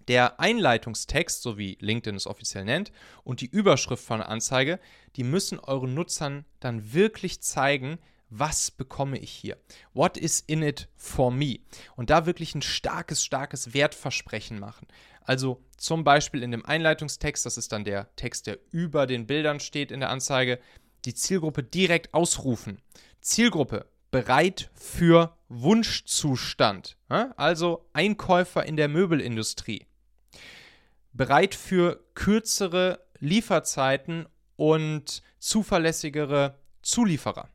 der 0.07 0.39
Einleitungstext, 0.39 1.41
so 1.41 1.57
wie 1.57 1.77
LinkedIn 1.79 2.15
es 2.15 2.27
offiziell 2.27 2.65
nennt, 2.65 2.91
und 3.23 3.41
die 3.41 3.47
Überschrift 3.47 4.03
von 4.03 4.19
der 4.19 4.29
Anzeige, 4.29 4.79
die 5.15 5.23
müssen 5.23 5.59
euren 5.59 5.93
Nutzern 5.93 6.45
dann 6.59 6.93
wirklich 6.93 7.41
zeigen, 7.41 7.99
was 8.29 8.71
bekomme 8.71 9.19
ich 9.19 9.31
hier? 9.31 9.57
What 9.93 10.17
is 10.17 10.41
in 10.41 10.63
it 10.63 10.89
for 10.95 11.31
me? 11.31 11.59
Und 11.95 12.09
da 12.09 12.25
wirklich 12.25 12.55
ein 12.55 12.61
starkes, 12.61 13.23
starkes 13.23 13.73
Wertversprechen 13.73 14.59
machen. 14.59 14.87
Also 15.21 15.63
zum 15.77 16.03
Beispiel 16.03 16.43
in 16.43 16.51
dem 16.51 16.65
Einleitungstext, 16.65 17.45
das 17.45 17.57
ist 17.57 17.71
dann 17.71 17.85
der 17.85 18.13
Text, 18.15 18.47
der 18.47 18.57
über 18.71 19.07
den 19.07 19.27
Bildern 19.27 19.59
steht 19.59 19.91
in 19.91 19.99
der 19.99 20.09
Anzeige, 20.09 20.59
die 21.05 21.13
Zielgruppe 21.13 21.63
direkt 21.63 22.13
ausrufen. 22.13 22.81
Zielgruppe 23.21 23.87
bereit 24.11 24.69
für 24.73 25.37
Wunschzustand. 25.47 26.97
Also 27.07 27.87
Einkäufer 27.93 28.65
in 28.65 28.75
der 28.75 28.87
Möbelindustrie 28.87 29.85
bereit 31.15 31.55
für 31.55 32.03
kürzere 32.13 32.99
Lieferzeiten 33.19 34.27
und 34.55 35.21
zuverlässigere 35.39 36.59
Zulieferer. 36.81 37.49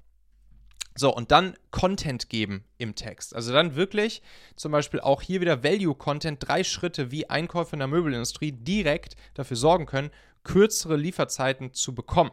So, 0.97 1.14
und 1.14 1.31
dann 1.31 1.55
Content 1.71 2.29
geben 2.29 2.64
im 2.76 2.95
Text. 2.95 3.35
Also 3.35 3.52
dann 3.52 3.76
wirklich 3.76 4.23
zum 4.57 4.73
Beispiel 4.73 5.00
auch 5.00 5.23
hier 5.23 5.40
wieder 5.40 5.62
Value-Content, 5.62 6.47
drei 6.47 6.64
Schritte, 6.64 7.11
wie 7.11 7.31
Einkäufer 7.31 7.75
in 7.75 7.79
der 7.79 7.88
Möbelindustrie 7.88 8.52
direkt 8.52 9.14
dafür 9.35 9.57
sorgen 9.57 9.87
können, 9.87 10.11
kürzere 10.43 10.96
Lieferzeiten 10.96 11.73
zu 11.73 11.94
bekommen. 11.94 12.33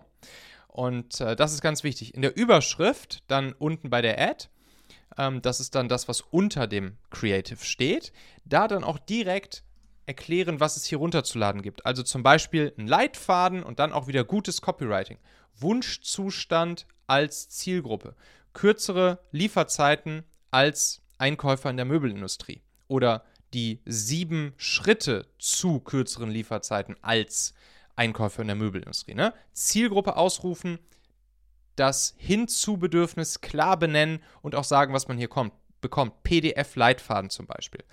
Und 0.68 1.22
äh, 1.22 1.36
das 1.36 1.54
ist 1.54 1.62
ganz 1.62 1.84
wichtig. 1.84 2.16
In 2.16 2.22
der 2.22 2.36
Überschrift, 2.36 3.24
dann 3.28 3.54
unten 3.54 3.90
bei 3.90 4.02
der 4.02 4.20
Ad, 4.20 4.48
ähm, 5.18 5.42
das 5.42 5.60
ist 5.60 5.76
dann 5.76 5.88
das, 5.88 6.08
was 6.08 6.22
unter 6.22 6.68
dem 6.68 6.98
Creative 7.10 7.64
steht, 7.64 8.12
da 8.46 8.68
dann 8.68 8.84
auch 8.84 9.00
direkt 9.00 9.64
erklären, 10.08 10.60
was 10.60 10.78
es 10.78 10.86
hier 10.86 10.98
runterzuladen 10.98 11.62
gibt. 11.62 11.86
Also 11.86 12.02
zum 12.02 12.24
Beispiel 12.24 12.74
ein 12.78 12.88
Leitfaden 12.88 13.62
und 13.62 13.80
dann 13.80 13.94
auch 13.94 14.08
wieder 14.08 14.24
gutes 14.24 14.62
Copywriting. 14.62 15.20
Wunschzustand 15.60 16.88
als 17.06 17.50
Zielgruppe. 17.50 18.16
Kürzere 18.54 19.20
Lieferzeiten 19.32 20.24
als 20.50 21.02
Einkäufer 21.18 21.70
in 21.70 21.78
der 21.78 21.86
Möbelindustrie. 21.86 22.62
Oder 22.88 23.26
die 23.54 23.82
sieben 23.86 24.54
Schritte 24.58 25.28
zu 25.40 25.80
kürzeren 25.82 26.32
Lieferzeiten 26.32 26.96
als 27.02 27.54
Einkäufer 27.96 28.42
in 28.42 28.48
der 28.48 28.56
Möbelindustrie. 28.56 29.14
Ne? 29.14 29.34
Zielgruppe 29.52 30.16
ausrufen, 30.16 30.80
das 31.76 32.16
Hinzu-Bedürfnis 32.18 33.42
klar 33.42 33.78
benennen 33.78 34.24
und 34.42 34.56
auch 34.56 34.64
sagen, 34.64 34.94
was 34.94 35.08
man 35.08 35.18
hier 35.18 35.28
kommt, 35.28 35.54
bekommt. 35.82 36.24
PDF-Leitfaden 36.24 37.30
zum 37.30 37.46
Beispiel. 37.46 37.84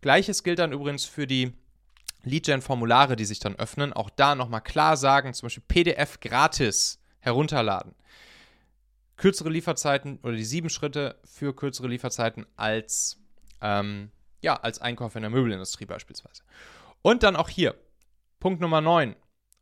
Gleiches 0.00 0.42
gilt 0.42 0.58
dann 0.58 0.72
übrigens 0.72 1.04
für 1.04 1.26
die 1.26 1.52
Lead-Gen-Formulare, 2.24 3.16
die 3.16 3.24
sich 3.24 3.40
dann 3.40 3.56
öffnen, 3.56 3.92
auch 3.92 4.10
da 4.10 4.34
nochmal 4.34 4.60
klar 4.60 4.96
sagen, 4.96 5.34
zum 5.34 5.46
Beispiel 5.46 5.64
PDF 5.66 6.20
gratis 6.20 7.00
herunterladen. 7.20 7.94
Kürzere 9.16 9.50
Lieferzeiten 9.50 10.18
oder 10.22 10.32
die 10.32 10.44
sieben 10.44 10.70
Schritte 10.70 11.20
für 11.24 11.54
kürzere 11.54 11.88
Lieferzeiten 11.88 12.46
als, 12.56 13.18
ähm, 13.60 14.10
ja, 14.40 14.54
als 14.56 14.80
Einkäufer 14.80 15.16
in 15.16 15.22
der 15.22 15.30
Möbelindustrie 15.30 15.86
beispielsweise. 15.86 16.42
Und 17.02 17.22
dann 17.22 17.36
auch 17.36 17.48
hier, 17.48 17.74
Punkt 18.40 18.60
Nummer 18.60 18.80
9, 18.80 19.14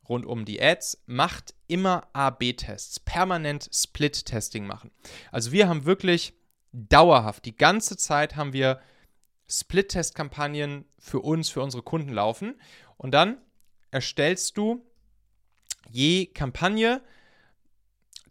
rund 0.09 0.25
um 0.25 0.45
die 0.45 0.61
Ads, 0.61 1.03
macht 1.05 1.53
immer 1.67 2.07
A-B-Tests, 2.13 2.99
permanent 2.99 3.69
Split-Testing 3.71 4.65
machen. 4.65 4.91
Also 5.31 5.51
wir 5.51 5.67
haben 5.69 5.85
wirklich 5.85 6.33
dauerhaft, 6.71 7.45
die 7.45 7.55
ganze 7.55 7.97
Zeit 7.97 8.35
haben 8.35 8.53
wir 8.53 8.79
Split-Test-Kampagnen 9.51 10.85
für 10.97 11.19
uns, 11.19 11.49
für 11.49 11.61
unsere 11.61 11.83
Kunden 11.83 12.13
laufen. 12.13 12.59
Und 12.97 13.11
dann 13.11 13.37
erstellst 13.91 14.57
du 14.57 14.85
je 15.89 16.27
Kampagne 16.27 17.01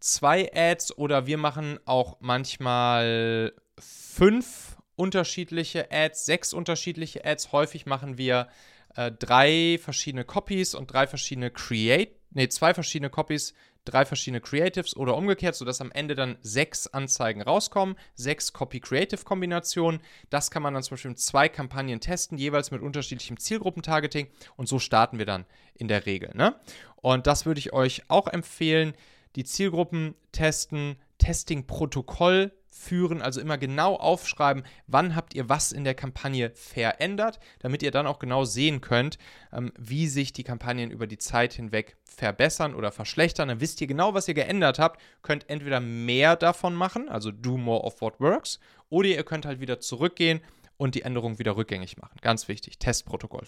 zwei 0.00 0.50
Ads 0.54 0.96
oder 0.96 1.26
wir 1.26 1.36
machen 1.36 1.78
auch 1.84 2.16
manchmal 2.20 3.52
fünf 3.78 4.78
unterschiedliche 4.96 5.90
Ads, 5.90 6.24
sechs 6.24 6.52
unterschiedliche 6.52 7.24
Ads. 7.24 7.52
Häufig 7.52 7.86
machen 7.86 8.18
wir 8.18 8.48
äh, 8.96 9.12
drei 9.12 9.78
verschiedene 9.80 10.24
Copies 10.24 10.74
und 10.74 10.92
drei 10.92 11.06
verschiedene 11.06 11.50
Create, 11.50 12.16
nee, 12.30 12.48
zwei 12.48 12.74
verschiedene 12.74 13.10
Copies, 13.10 13.54
drei 13.84 14.04
verschiedene 14.04 14.40
Creatives 14.40 14.96
oder 14.96 15.16
umgekehrt, 15.16 15.54
sodass 15.54 15.80
am 15.80 15.90
Ende 15.92 16.14
dann 16.14 16.36
sechs 16.42 16.86
Anzeigen 16.86 17.42
rauskommen, 17.42 17.96
sechs 18.14 18.52
Copy-Creative-Kombinationen. 18.52 20.00
Das 20.28 20.50
kann 20.50 20.62
man 20.62 20.74
dann 20.74 20.82
zum 20.82 20.94
Beispiel 20.94 21.12
in 21.12 21.16
zwei 21.16 21.48
Kampagnen 21.48 22.00
testen, 22.00 22.38
jeweils 22.38 22.70
mit 22.70 22.82
unterschiedlichem 22.82 23.38
Zielgruppentargeting 23.38 24.28
und 24.56 24.68
so 24.68 24.78
starten 24.78 25.18
wir 25.18 25.26
dann 25.26 25.46
in 25.74 25.88
der 25.88 26.06
Regel. 26.06 26.30
Ne? 26.34 26.54
Und 26.96 27.26
das 27.26 27.46
würde 27.46 27.60
ich 27.60 27.72
euch 27.72 28.02
auch 28.08 28.26
empfehlen, 28.26 28.94
die 29.36 29.44
Zielgruppen 29.44 30.14
testen, 30.32 30.96
Testing-Protokoll 31.18 32.52
führen, 32.80 33.20
also 33.20 33.40
immer 33.40 33.58
genau 33.58 33.94
aufschreiben, 33.94 34.64
wann 34.86 35.14
habt 35.14 35.34
ihr 35.34 35.48
was 35.48 35.70
in 35.70 35.84
der 35.84 35.94
Kampagne 35.94 36.50
verändert, 36.54 37.38
damit 37.58 37.82
ihr 37.82 37.90
dann 37.90 38.06
auch 38.06 38.18
genau 38.18 38.44
sehen 38.44 38.80
könnt, 38.80 39.18
ähm, 39.52 39.72
wie 39.78 40.08
sich 40.08 40.32
die 40.32 40.44
Kampagnen 40.44 40.90
über 40.90 41.06
die 41.06 41.18
Zeit 41.18 41.52
hinweg 41.52 41.96
verbessern 42.04 42.74
oder 42.74 42.90
verschlechtern. 42.90 43.48
Dann 43.48 43.60
wisst 43.60 43.80
ihr 43.80 43.86
genau, 43.86 44.14
was 44.14 44.28
ihr 44.28 44.34
geändert 44.34 44.78
habt, 44.78 45.00
könnt 45.22 45.48
entweder 45.50 45.80
mehr 45.80 46.36
davon 46.36 46.74
machen, 46.74 47.08
also 47.08 47.30
do 47.30 47.58
more 47.58 47.82
of 47.82 48.00
what 48.00 48.18
works, 48.18 48.58
oder 48.88 49.08
ihr 49.08 49.24
könnt 49.24 49.44
halt 49.44 49.60
wieder 49.60 49.80
zurückgehen 49.80 50.40
und 50.78 50.94
die 50.94 51.02
Änderung 51.02 51.38
wieder 51.38 51.56
rückgängig 51.56 51.98
machen. 51.98 52.16
Ganz 52.22 52.48
wichtig, 52.48 52.78
Testprotokoll 52.78 53.46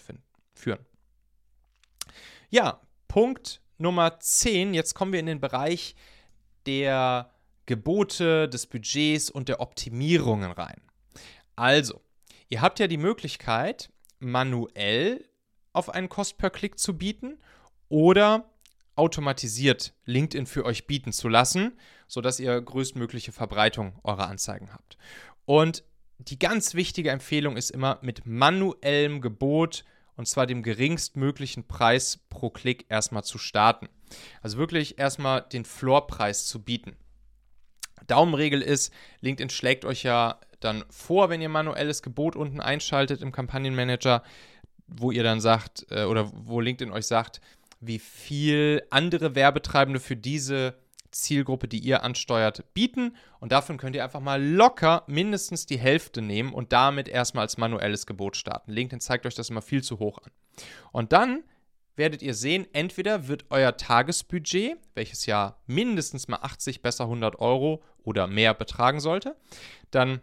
führen. 0.53 0.85
Ja, 2.49 2.81
Punkt 3.07 3.61
Nummer 3.79 4.19
10, 4.19 4.75
jetzt 4.75 4.93
kommen 4.93 5.11
wir 5.11 5.19
in 5.19 5.25
den 5.25 5.39
Bereich 5.39 5.95
der 6.67 7.32
Gebote, 7.65 8.49
des 8.49 8.67
Budgets 8.67 9.29
und 9.29 9.49
der 9.49 9.59
Optimierungen 9.59 10.51
rein. 10.51 10.81
Also, 11.55 12.01
ihr 12.49 12.61
habt 12.61 12.79
ja 12.79 12.87
die 12.87 12.97
Möglichkeit, 12.97 13.91
manuell 14.19 15.25
auf 15.71 15.89
einen 15.89 16.09
Cost 16.09 16.37
per 16.37 16.49
Klick 16.49 16.77
zu 16.77 16.97
bieten 16.97 17.39
oder 17.89 18.49
automatisiert 18.95 19.93
LinkedIn 20.05 20.45
für 20.45 20.65
euch 20.65 20.87
bieten 20.87 21.13
zu 21.13 21.27
lassen, 21.29 21.73
sodass 22.07 22.39
ihr 22.39 22.59
größtmögliche 22.61 23.31
Verbreitung 23.31 23.99
eurer 24.03 24.27
Anzeigen 24.27 24.71
habt. 24.73 24.97
Und 25.45 25.83
die 26.19 26.39
ganz 26.39 26.73
wichtige 26.73 27.09
Empfehlung 27.09 27.57
ist 27.57 27.71
immer 27.71 27.99
mit 28.01 28.25
manuellem 28.25 29.21
Gebot 29.21 29.83
und 30.15 30.27
zwar 30.27 30.45
dem 30.45 30.61
geringstmöglichen 30.63 31.67
Preis 31.67 32.19
pro 32.29 32.49
Klick 32.49 32.85
erstmal 32.89 33.23
zu 33.23 33.37
starten. 33.37 33.89
Also 34.41 34.57
wirklich 34.57 34.99
erstmal 34.99 35.41
den 35.41 35.65
Floorpreis 35.65 36.45
zu 36.45 36.61
bieten. 36.61 36.95
Daumenregel 38.07 38.61
ist, 38.61 38.93
LinkedIn 39.21 39.49
schlägt 39.49 39.85
euch 39.85 40.03
ja 40.03 40.39
dann 40.59 40.83
vor, 40.89 41.29
wenn 41.29 41.41
ihr 41.41 41.49
manuelles 41.49 42.01
Gebot 42.01 42.35
unten 42.35 42.59
einschaltet 42.59 43.21
im 43.21 43.31
Kampagnenmanager, 43.31 44.23
wo 44.87 45.11
ihr 45.11 45.23
dann 45.23 45.41
sagt, 45.41 45.85
äh, 45.89 46.03
oder 46.05 46.31
wo 46.33 46.59
LinkedIn 46.59 46.93
euch 46.93 47.07
sagt, 47.07 47.41
wie 47.79 47.99
viel 47.99 48.83
andere 48.89 49.35
Werbetreibende 49.35 49.99
für 49.99 50.15
diese 50.15 50.75
Zielgruppe, 51.11 51.67
die 51.67 51.79
ihr 51.79 52.03
ansteuert, 52.03 52.73
bieten. 52.73 53.15
Und 53.39 53.51
davon 53.51 53.77
könnt 53.77 53.95
ihr 53.95 54.03
einfach 54.03 54.19
mal 54.19 54.43
locker 54.43 55.03
mindestens 55.07 55.65
die 55.65 55.77
Hälfte 55.77 56.21
nehmen 56.21 56.53
und 56.53 56.73
damit 56.73 57.07
erstmal 57.07 57.43
als 57.43 57.57
manuelles 57.57 58.05
Gebot 58.05 58.35
starten. 58.35 58.71
LinkedIn 58.71 58.99
zeigt 58.99 59.25
euch 59.25 59.35
das 59.35 59.49
immer 59.49 59.61
viel 59.61 59.83
zu 59.83 59.99
hoch 59.99 60.19
an. 60.19 60.31
Und 60.91 61.13
dann 61.13 61.43
werdet 61.95 62.21
ihr 62.21 62.33
sehen, 62.33 62.67
entweder 62.73 63.27
wird 63.27 63.45
euer 63.49 63.77
Tagesbudget, 63.77 64.77
welches 64.95 65.25
ja 65.25 65.57
mindestens 65.67 66.27
mal 66.27 66.37
80, 66.37 66.81
besser 66.81 67.05
100 67.05 67.39
Euro 67.39 67.83
oder 68.03 68.27
mehr 68.27 68.53
betragen 68.53 68.99
sollte, 68.99 69.35
dann 69.91 70.21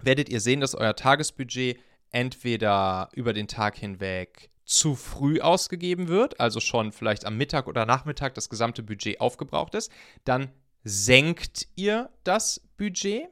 werdet 0.00 0.28
ihr 0.28 0.40
sehen, 0.40 0.60
dass 0.60 0.74
euer 0.74 0.94
Tagesbudget 0.94 1.78
entweder 2.10 3.08
über 3.14 3.32
den 3.32 3.48
Tag 3.48 3.76
hinweg 3.76 4.50
zu 4.64 4.94
früh 4.94 5.40
ausgegeben 5.40 6.08
wird, 6.08 6.40
also 6.40 6.60
schon 6.60 6.92
vielleicht 6.92 7.24
am 7.24 7.36
Mittag 7.36 7.66
oder 7.66 7.86
Nachmittag 7.86 8.34
das 8.34 8.48
gesamte 8.48 8.82
Budget 8.82 9.20
aufgebraucht 9.20 9.74
ist, 9.74 9.90
dann 10.24 10.50
senkt 10.84 11.68
ihr 11.74 12.10
das 12.24 12.60
Budget 12.76 13.28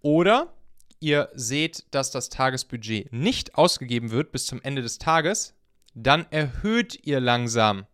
oder 0.00 0.54
ihr 0.98 1.30
seht, 1.34 1.86
dass 1.92 2.10
das 2.10 2.28
Tagesbudget 2.28 3.12
nicht 3.12 3.54
ausgegeben 3.54 4.10
wird 4.10 4.32
bis 4.32 4.46
zum 4.46 4.60
Ende 4.62 4.82
des 4.82 4.98
Tages, 4.98 5.54
dann 5.94 6.26
erhöht 6.30 6.98
ihr 7.04 7.20
langsam 7.20 7.86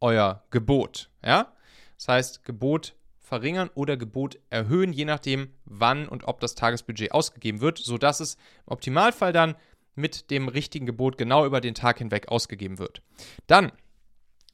euer 0.00 0.44
Gebot. 0.50 1.10
Ja? 1.24 1.52
Das 1.96 2.08
heißt, 2.08 2.44
Gebot 2.44 2.94
verringern 3.20 3.70
oder 3.74 3.96
Gebot 3.96 4.38
erhöhen, 4.50 4.92
je 4.92 5.06
nachdem, 5.06 5.54
wann 5.64 6.08
und 6.08 6.24
ob 6.24 6.40
das 6.40 6.54
Tagesbudget 6.54 7.12
ausgegeben 7.12 7.60
wird, 7.60 7.78
sodass 7.78 8.20
es 8.20 8.34
im 8.66 8.72
Optimalfall 8.72 9.32
dann 9.32 9.54
mit 9.94 10.30
dem 10.30 10.48
richtigen 10.48 10.86
Gebot 10.86 11.16
genau 11.16 11.46
über 11.46 11.60
den 11.60 11.74
Tag 11.74 11.98
hinweg 11.98 12.28
ausgegeben 12.28 12.78
wird. 12.78 13.02
Dann, 13.46 13.72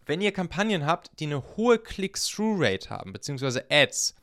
wenn 0.07 0.21
ihr 0.21 0.33
Kampagnen 0.33 0.87
habt, 0.87 1.19
die 1.19 1.27
eine 1.27 1.57
hohe 1.57 1.79
Click-Through-Rate 1.79 2.91
haben, 2.91 3.13
beziehungsweise 3.13 3.67
Ads, 3.71 4.15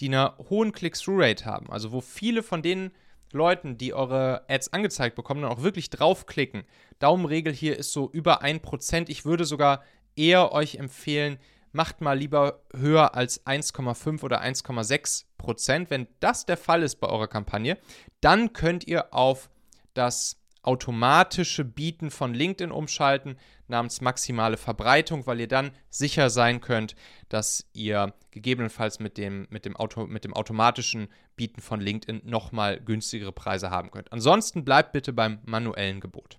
die 0.00 0.08
eine 0.08 0.36
hohen 0.50 0.72
Click-Through-Rate 0.72 1.44
haben, 1.44 1.70
also 1.70 1.92
wo 1.92 2.00
viele 2.00 2.42
von 2.42 2.62
den 2.62 2.90
Leuten, 3.32 3.76
die 3.78 3.94
eure 3.94 4.44
Ads 4.48 4.72
angezeigt 4.72 5.16
bekommen, 5.16 5.42
dann 5.42 5.52
auch 5.52 5.62
wirklich 5.62 5.90
draufklicken. 5.90 6.64
Daumenregel 6.98 7.52
hier 7.52 7.76
ist 7.76 7.92
so 7.92 8.10
über 8.10 8.42
1%. 8.42 9.08
Ich 9.08 9.24
würde 9.24 9.44
sogar 9.44 9.82
eher 10.16 10.52
euch 10.52 10.76
empfehlen, 10.76 11.38
macht 11.72 12.00
mal 12.00 12.18
lieber 12.18 12.62
höher 12.74 13.14
als 13.14 13.44
1,5 13.46 14.22
oder 14.22 14.42
1,6% 14.42 15.86
Wenn 15.90 16.08
das 16.20 16.46
der 16.46 16.56
Fall 16.56 16.82
ist 16.82 16.96
bei 16.96 17.08
eurer 17.08 17.28
Kampagne, 17.28 17.76
dann 18.20 18.52
könnt 18.52 18.86
ihr 18.86 19.12
auf 19.12 19.50
das 19.94 20.40
automatische 20.62 21.64
Bieten 21.64 22.10
von 22.10 22.34
LinkedIn 22.34 22.72
umschalten 22.72 23.38
namens 23.68 24.00
maximale 24.00 24.56
Verbreitung, 24.56 25.26
weil 25.26 25.40
ihr 25.40 25.48
dann 25.48 25.72
sicher 25.90 26.30
sein 26.30 26.60
könnt, 26.60 26.94
dass 27.28 27.68
ihr 27.72 28.14
gegebenenfalls 28.30 29.00
mit 29.00 29.18
dem, 29.18 29.46
mit 29.50 29.64
dem, 29.64 29.76
Auto, 29.76 30.06
mit 30.06 30.24
dem 30.24 30.34
automatischen 30.34 31.08
Bieten 31.36 31.60
von 31.60 31.80
LinkedIn 31.80 32.22
nochmal 32.24 32.80
günstigere 32.80 33.32
Preise 33.32 33.70
haben 33.70 33.90
könnt. 33.90 34.12
Ansonsten 34.12 34.64
bleibt 34.64 34.92
bitte 34.92 35.12
beim 35.12 35.40
manuellen 35.44 36.00
Gebot. 36.00 36.38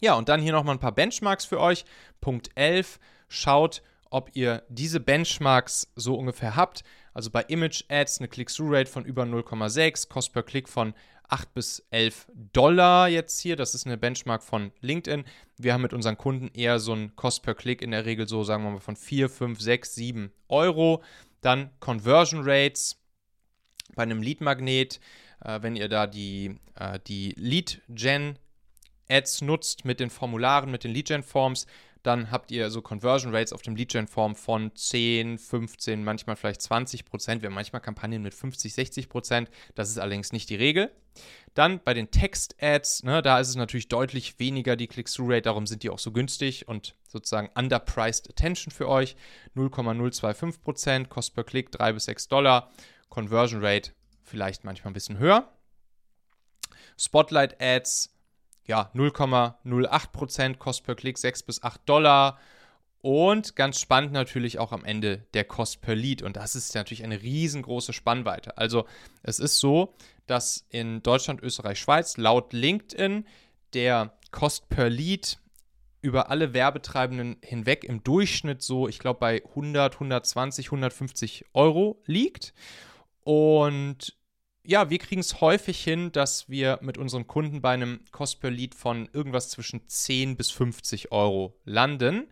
Ja, 0.00 0.14
und 0.14 0.28
dann 0.28 0.40
hier 0.40 0.52
nochmal 0.52 0.76
ein 0.76 0.80
paar 0.80 0.94
Benchmarks 0.94 1.44
für 1.44 1.60
euch. 1.60 1.84
Punkt 2.20 2.50
11, 2.56 2.98
schaut, 3.28 3.82
ob 4.10 4.30
ihr 4.34 4.62
diese 4.68 5.00
Benchmarks 5.00 5.92
so 5.96 6.14
ungefähr 6.14 6.56
habt. 6.56 6.84
Also 7.14 7.30
bei 7.30 7.42
Image 7.42 7.84
Ads 7.88 8.18
eine 8.18 8.28
Click-Through-Rate 8.28 8.90
von 8.90 9.04
über 9.04 9.22
0,6, 9.22 10.08
Cost 10.08 10.32
per 10.32 10.42
Klick 10.42 10.68
von 10.68 10.94
8 11.28 11.54
bis 11.54 11.86
11 11.90 12.28
Dollar 12.52 13.08
jetzt 13.08 13.40
hier. 13.40 13.56
Das 13.56 13.74
ist 13.74 13.86
eine 13.86 13.96
Benchmark 13.96 14.42
von 14.42 14.72
LinkedIn. 14.80 15.24
Wir 15.56 15.72
haben 15.72 15.82
mit 15.82 15.92
unseren 15.92 16.18
Kunden 16.18 16.48
eher 16.54 16.78
so 16.78 16.92
einen 16.92 17.16
Cost 17.16 17.42
per 17.42 17.54
Klick 17.54 17.82
in 17.82 17.90
der 17.90 18.04
Regel 18.04 18.28
so, 18.28 18.44
sagen 18.44 18.64
wir 18.64 18.70
mal, 18.70 18.80
von 18.80 18.96
4, 18.96 19.28
5, 19.28 19.60
6, 19.60 19.94
7 19.94 20.32
Euro. 20.48 21.02
Dann 21.40 21.70
Conversion 21.80 22.42
Rates 22.44 23.00
bei 23.94 24.02
einem 24.02 24.22
Lead-Magnet, 24.22 25.00
äh, 25.44 25.62
wenn 25.62 25.76
ihr 25.76 25.88
da 25.88 26.06
die, 26.06 26.58
äh, 26.74 26.98
die 27.06 27.34
Lead-Gen 27.36 28.38
Ads 29.08 29.42
nutzt 29.42 29.84
mit 29.84 30.00
den 30.00 30.10
Formularen, 30.10 30.70
mit 30.70 30.84
den 30.84 30.92
Lead-Gen-Forms, 30.92 31.66
dann 32.04 32.30
habt 32.30 32.50
ihr 32.50 32.70
so 32.70 32.82
Conversion 32.82 33.34
Rates 33.34 33.52
auf 33.52 33.62
dem 33.62 33.76
Lead-Gen-Form 33.76 34.36
von 34.36 34.76
10, 34.76 35.38
15, 35.38 36.04
manchmal 36.04 36.36
vielleicht 36.36 36.60
20 36.60 37.06
Prozent. 37.06 37.42
Wir 37.42 37.48
haben 37.48 37.54
manchmal 37.54 37.80
Kampagnen 37.80 38.22
mit 38.22 38.34
50, 38.34 38.74
60 38.74 39.08
Prozent. 39.08 39.50
Das 39.74 39.88
ist 39.88 39.98
allerdings 39.98 40.30
nicht 40.30 40.50
die 40.50 40.54
Regel. 40.54 40.90
Dann 41.54 41.80
bei 41.82 41.94
den 41.94 42.10
Text-Ads, 42.10 43.04
ne, 43.04 43.22
da 43.22 43.40
ist 43.40 43.48
es 43.48 43.56
natürlich 43.56 43.88
deutlich 43.88 44.38
weniger 44.38 44.76
die 44.76 44.86
Click-Through-Rate, 44.86 45.42
darum 45.42 45.66
sind 45.66 45.82
die 45.82 45.88
auch 45.88 45.98
so 45.98 46.12
günstig 46.12 46.68
und 46.68 46.94
sozusagen 47.08 47.48
underpriced 47.54 48.28
Attention 48.28 48.70
für 48.70 48.88
euch. 48.88 49.16
0,025 49.54 50.62
Prozent, 50.62 51.08
Cost 51.08 51.34
per 51.34 51.44
Klick 51.44 51.72
3 51.72 51.94
bis 51.94 52.04
6 52.04 52.28
Dollar, 52.28 52.70
Conversion 53.08 53.64
Rate 53.64 53.92
vielleicht 54.22 54.64
manchmal 54.64 54.90
ein 54.90 54.94
bisschen 54.94 55.18
höher. 55.18 55.50
Spotlight-Ads 56.98 58.13
ja, 58.66 58.90
0,08% 58.94 60.56
Cost 60.56 60.84
per 60.84 60.94
Klick, 60.94 61.18
6 61.18 61.42
bis 61.42 61.62
8 61.62 61.80
Dollar. 61.86 62.38
Und 63.00 63.54
ganz 63.54 63.80
spannend 63.80 64.12
natürlich 64.12 64.58
auch 64.58 64.72
am 64.72 64.84
Ende 64.84 65.26
der 65.34 65.44
Cost 65.44 65.82
per 65.82 65.94
Lead. 65.94 66.22
Und 66.22 66.36
das 66.36 66.54
ist 66.54 66.74
natürlich 66.74 67.04
eine 67.04 67.20
riesengroße 67.20 67.92
Spannweite. 67.92 68.56
Also 68.56 68.86
es 69.22 69.38
ist 69.38 69.58
so, 69.58 69.94
dass 70.26 70.64
in 70.70 71.02
Deutschland, 71.02 71.42
Österreich, 71.42 71.78
Schweiz 71.78 72.16
laut 72.16 72.54
LinkedIn 72.54 73.26
der 73.74 74.16
Cost 74.30 74.70
per 74.70 74.88
Lead 74.88 75.38
über 76.00 76.30
alle 76.30 76.54
Werbetreibenden 76.54 77.36
hinweg 77.42 77.84
im 77.84 78.02
Durchschnitt 78.02 78.62
so, 78.62 78.88
ich 78.88 78.98
glaube, 78.98 79.20
bei 79.20 79.42
100, 79.48 79.94
120, 79.94 80.66
150 80.66 81.44
Euro 81.52 82.02
liegt. 82.06 82.54
Und 83.22 84.14
ja, 84.66 84.90
wir 84.90 84.98
kriegen 84.98 85.20
es 85.20 85.40
häufig 85.40 85.82
hin, 85.82 86.10
dass 86.12 86.48
wir 86.48 86.78
mit 86.80 86.98
unseren 86.98 87.26
Kunden 87.26 87.60
bei 87.60 87.74
einem 87.74 88.00
Cost 88.12 88.40
per 88.40 88.50
Lead 88.50 88.74
von 88.74 89.08
irgendwas 89.12 89.50
zwischen 89.50 89.86
10 89.86 90.36
bis 90.36 90.50
50 90.50 91.12
Euro 91.12 91.54
landen 91.64 92.28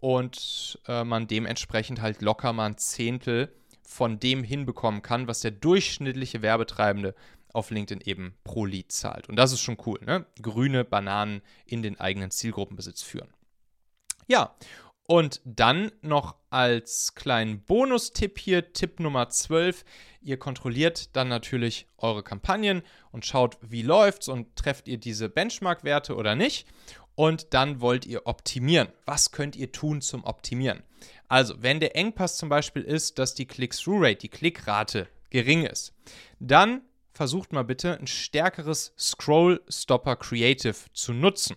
und 0.00 0.78
äh, 0.86 1.04
man 1.04 1.26
dementsprechend 1.26 2.00
halt 2.00 2.20
locker 2.20 2.52
mal 2.52 2.66
ein 2.66 2.78
Zehntel 2.78 3.52
von 3.82 4.18
dem 4.18 4.44
hinbekommen 4.44 5.02
kann, 5.02 5.28
was 5.28 5.40
der 5.40 5.50
durchschnittliche 5.50 6.42
Werbetreibende 6.42 7.14
auf 7.52 7.70
LinkedIn 7.70 8.02
eben 8.06 8.34
pro 8.44 8.64
Lead 8.64 8.92
zahlt. 8.92 9.28
Und 9.28 9.36
das 9.36 9.52
ist 9.52 9.60
schon 9.60 9.76
cool, 9.86 9.98
ne? 10.04 10.26
Grüne 10.40 10.84
Bananen 10.84 11.42
in 11.66 11.82
den 11.82 12.00
eigenen 12.00 12.30
Zielgruppenbesitz 12.30 13.02
führen. 13.02 13.28
Ja, 14.26 14.54
und 15.12 15.42
dann 15.44 15.92
noch 16.00 16.36
als 16.48 17.14
kleinen 17.14 17.60
Bonustipp 17.60 18.38
hier, 18.38 18.72
Tipp 18.72 18.98
Nummer 18.98 19.28
12. 19.28 19.84
Ihr 20.22 20.38
kontrolliert 20.38 21.14
dann 21.14 21.28
natürlich 21.28 21.86
eure 21.98 22.22
Kampagnen 22.22 22.80
und 23.10 23.26
schaut, 23.26 23.58
wie 23.60 23.82
läuft's 23.82 24.28
und 24.28 24.56
trefft 24.56 24.88
ihr 24.88 24.96
diese 24.96 25.28
Benchmark-Werte 25.28 26.16
oder 26.16 26.34
nicht. 26.34 26.66
Und 27.14 27.52
dann 27.52 27.82
wollt 27.82 28.06
ihr 28.06 28.26
optimieren. 28.26 28.88
Was 29.04 29.32
könnt 29.32 29.54
ihr 29.54 29.70
tun 29.70 30.00
zum 30.00 30.24
Optimieren? 30.24 30.82
Also, 31.28 31.62
wenn 31.62 31.78
der 31.78 31.94
Engpass 31.94 32.38
zum 32.38 32.48
Beispiel 32.48 32.80
ist, 32.80 33.18
dass 33.18 33.34
die 33.34 33.44
Click-Through-Rate, 33.44 34.16
die 34.16 34.30
Klickrate 34.30 35.08
gering 35.28 35.66
ist, 35.66 35.92
dann 36.40 36.80
versucht 37.12 37.52
mal 37.52 37.64
bitte 37.64 37.98
ein 37.98 38.06
stärkeres 38.06 38.94
Scroll-Stopper 38.98 40.16
Creative 40.16 40.76
zu 40.94 41.12
nutzen 41.12 41.56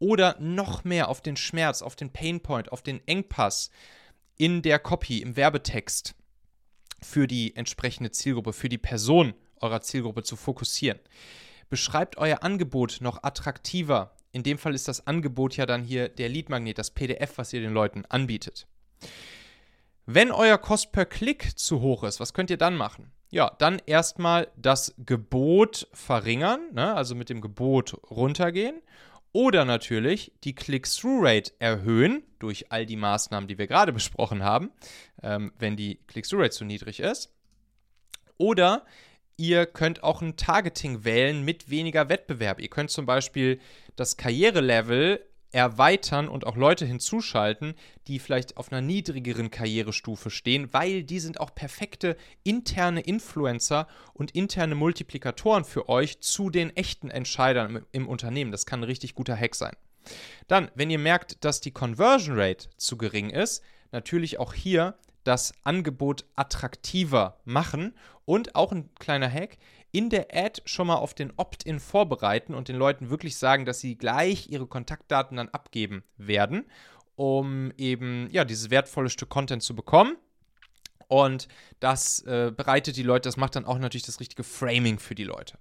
oder 0.00 0.36
noch 0.40 0.82
mehr 0.82 1.08
auf 1.08 1.20
den 1.20 1.36
Schmerz, 1.36 1.82
auf 1.82 1.94
den 1.94 2.10
Painpoint, 2.10 2.72
auf 2.72 2.82
den 2.82 3.06
Engpass 3.06 3.70
in 4.36 4.62
der 4.62 4.80
Copy, 4.80 5.18
im 5.18 5.36
Werbetext 5.36 6.14
für 7.00 7.26
die 7.26 7.54
entsprechende 7.54 8.10
Zielgruppe, 8.10 8.52
für 8.52 8.68
die 8.68 8.78
Person 8.78 9.34
eurer 9.60 9.82
Zielgruppe 9.82 10.22
zu 10.22 10.36
fokussieren. 10.36 10.98
Beschreibt 11.68 12.16
euer 12.18 12.42
Angebot 12.42 12.98
noch 13.00 13.22
attraktiver. 13.22 14.16
In 14.32 14.42
dem 14.42 14.58
Fall 14.58 14.74
ist 14.74 14.88
das 14.88 15.06
Angebot 15.06 15.56
ja 15.56 15.66
dann 15.66 15.84
hier 15.84 16.08
der 16.08 16.28
Leadmagnet, 16.28 16.78
das 16.78 16.90
PDF, 16.90 17.36
was 17.36 17.52
ihr 17.52 17.60
den 17.60 17.72
Leuten 17.72 18.04
anbietet. 18.06 18.66
Wenn 20.06 20.32
euer 20.32 20.58
Kost 20.58 20.92
per 20.92 21.04
Klick 21.04 21.58
zu 21.58 21.80
hoch 21.80 22.02
ist, 22.04 22.20
was 22.20 22.32
könnt 22.32 22.50
ihr 22.50 22.56
dann 22.56 22.76
machen? 22.76 23.12
Ja, 23.30 23.54
dann 23.58 23.80
erstmal 23.86 24.48
das 24.56 24.94
Gebot 24.98 25.88
verringern, 25.92 26.60
ne? 26.72 26.94
also 26.94 27.14
mit 27.14 27.28
dem 27.28 27.40
Gebot 27.40 27.94
runtergehen 28.10 28.82
oder 29.32 29.64
natürlich 29.64 30.32
die 30.44 30.54
Click-Through-Rate 30.54 31.52
erhöhen 31.58 32.22
durch 32.38 32.72
all 32.72 32.86
die 32.86 32.96
Maßnahmen, 32.96 33.48
die 33.48 33.58
wir 33.58 33.66
gerade 33.66 33.92
besprochen 33.94 34.42
haben, 34.42 34.70
ähm, 35.22 35.52
wenn 35.58 35.76
die 35.76 36.00
Click-Through-Rate 36.06 36.50
zu 36.50 36.64
niedrig 36.64 37.00
ist. 37.00 37.32
Oder 38.36 38.84
Ihr 39.40 39.64
könnt 39.64 40.02
auch 40.02 40.20
ein 40.20 40.36
Targeting 40.36 41.02
wählen 41.04 41.42
mit 41.42 41.70
weniger 41.70 42.10
Wettbewerb. 42.10 42.60
Ihr 42.60 42.68
könnt 42.68 42.90
zum 42.90 43.06
Beispiel 43.06 43.58
das 43.96 44.18
Karrierelevel 44.18 45.24
erweitern 45.52 46.28
und 46.28 46.46
auch 46.46 46.56
Leute 46.56 46.86
hinzuschalten, 46.86 47.74
die 48.06 48.18
vielleicht 48.18 48.56
auf 48.56 48.70
einer 48.70 48.80
niedrigeren 48.80 49.50
Karrierestufe 49.50 50.30
stehen, 50.30 50.72
weil 50.72 51.02
die 51.02 51.20
sind 51.20 51.40
auch 51.40 51.54
perfekte 51.54 52.16
interne 52.44 53.00
Influencer 53.00 53.88
und 54.14 54.30
interne 54.32 54.74
Multiplikatoren 54.74 55.64
für 55.64 55.88
euch 55.88 56.20
zu 56.20 56.50
den 56.50 56.74
echten 56.76 57.10
Entscheidern 57.10 57.76
im, 57.76 57.86
im 57.92 58.08
Unternehmen. 58.08 58.52
Das 58.52 58.66
kann 58.66 58.80
ein 58.80 58.84
richtig 58.84 59.14
guter 59.14 59.36
Hack 59.36 59.54
sein. 59.54 59.74
Dann, 60.48 60.70
wenn 60.74 60.90
ihr 60.90 60.98
merkt, 60.98 61.44
dass 61.44 61.60
die 61.60 61.72
Conversion 61.72 62.38
Rate 62.38 62.68
zu 62.76 62.96
gering 62.96 63.30
ist, 63.30 63.62
natürlich 63.92 64.38
auch 64.38 64.54
hier 64.54 64.96
das 65.24 65.52
Angebot 65.64 66.24
attraktiver 66.36 67.38
machen 67.44 67.94
und 68.24 68.54
auch 68.54 68.72
ein 68.72 68.94
kleiner 68.98 69.30
Hack, 69.30 69.58
in 69.92 70.08
der 70.08 70.28
Ad 70.32 70.62
schon 70.64 70.86
mal 70.86 70.96
auf 70.96 71.14
den 71.14 71.32
Opt-in 71.36 71.80
vorbereiten 71.80 72.54
und 72.54 72.68
den 72.68 72.76
Leuten 72.76 73.10
wirklich 73.10 73.36
sagen, 73.36 73.64
dass 73.64 73.80
sie 73.80 73.96
gleich 73.96 74.48
ihre 74.48 74.66
Kontaktdaten 74.66 75.36
dann 75.36 75.48
abgeben 75.48 76.04
werden, 76.16 76.64
um 77.16 77.72
eben 77.76 78.28
ja 78.30 78.44
dieses 78.44 78.70
wertvolle 78.70 79.10
Stück 79.10 79.30
Content 79.30 79.62
zu 79.62 79.74
bekommen. 79.74 80.16
Und 81.08 81.48
das 81.80 82.22
äh, 82.22 82.52
bereitet 82.56 82.96
die 82.96 83.02
Leute, 83.02 83.28
das 83.28 83.36
macht 83.36 83.56
dann 83.56 83.64
auch 83.64 83.78
natürlich 83.78 84.06
das 84.06 84.20
richtige 84.20 84.44
Framing 84.44 85.00
für 85.00 85.16
die 85.16 85.24
Leute. 85.24 85.58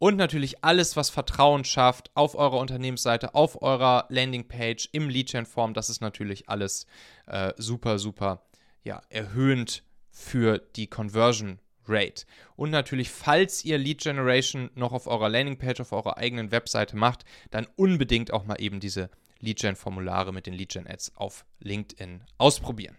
Und 0.00 0.16
natürlich 0.16 0.64
alles, 0.64 0.96
was 0.96 1.08
Vertrauen 1.08 1.64
schafft, 1.64 2.10
auf 2.14 2.34
eurer 2.34 2.58
Unternehmensseite, 2.58 3.34
auf 3.36 3.62
eurer 3.62 4.06
Landingpage, 4.08 4.88
im 4.90 5.08
Lead-Gen-Form, 5.08 5.72
das 5.72 5.88
ist 5.88 6.00
natürlich 6.00 6.48
alles 6.48 6.86
äh, 7.26 7.52
super, 7.56 8.00
super 8.00 8.47
ja, 8.84 9.02
erhöhend 9.10 9.82
für 10.10 10.58
die 10.76 10.86
Conversion 10.86 11.58
Rate. 11.88 12.26
Und 12.56 12.70
natürlich, 12.70 13.10
falls 13.10 13.64
ihr 13.64 13.78
Lead 13.78 14.02
Generation 14.02 14.70
noch 14.74 14.92
auf 14.92 15.06
eurer 15.06 15.28
Landingpage, 15.28 15.80
auf 15.80 15.92
eurer 15.92 16.18
eigenen 16.18 16.50
Webseite 16.50 16.96
macht, 16.96 17.24
dann 17.50 17.66
unbedingt 17.76 18.32
auch 18.32 18.44
mal 18.44 18.60
eben 18.60 18.80
diese 18.80 19.10
Lead 19.40 19.58
Gen 19.60 19.76
Formulare 19.76 20.32
mit 20.32 20.46
den 20.46 20.54
Lead 20.54 20.70
Gen 20.70 20.86
Ads 20.86 21.16
auf 21.16 21.44
LinkedIn 21.60 22.22
ausprobieren. 22.36 22.96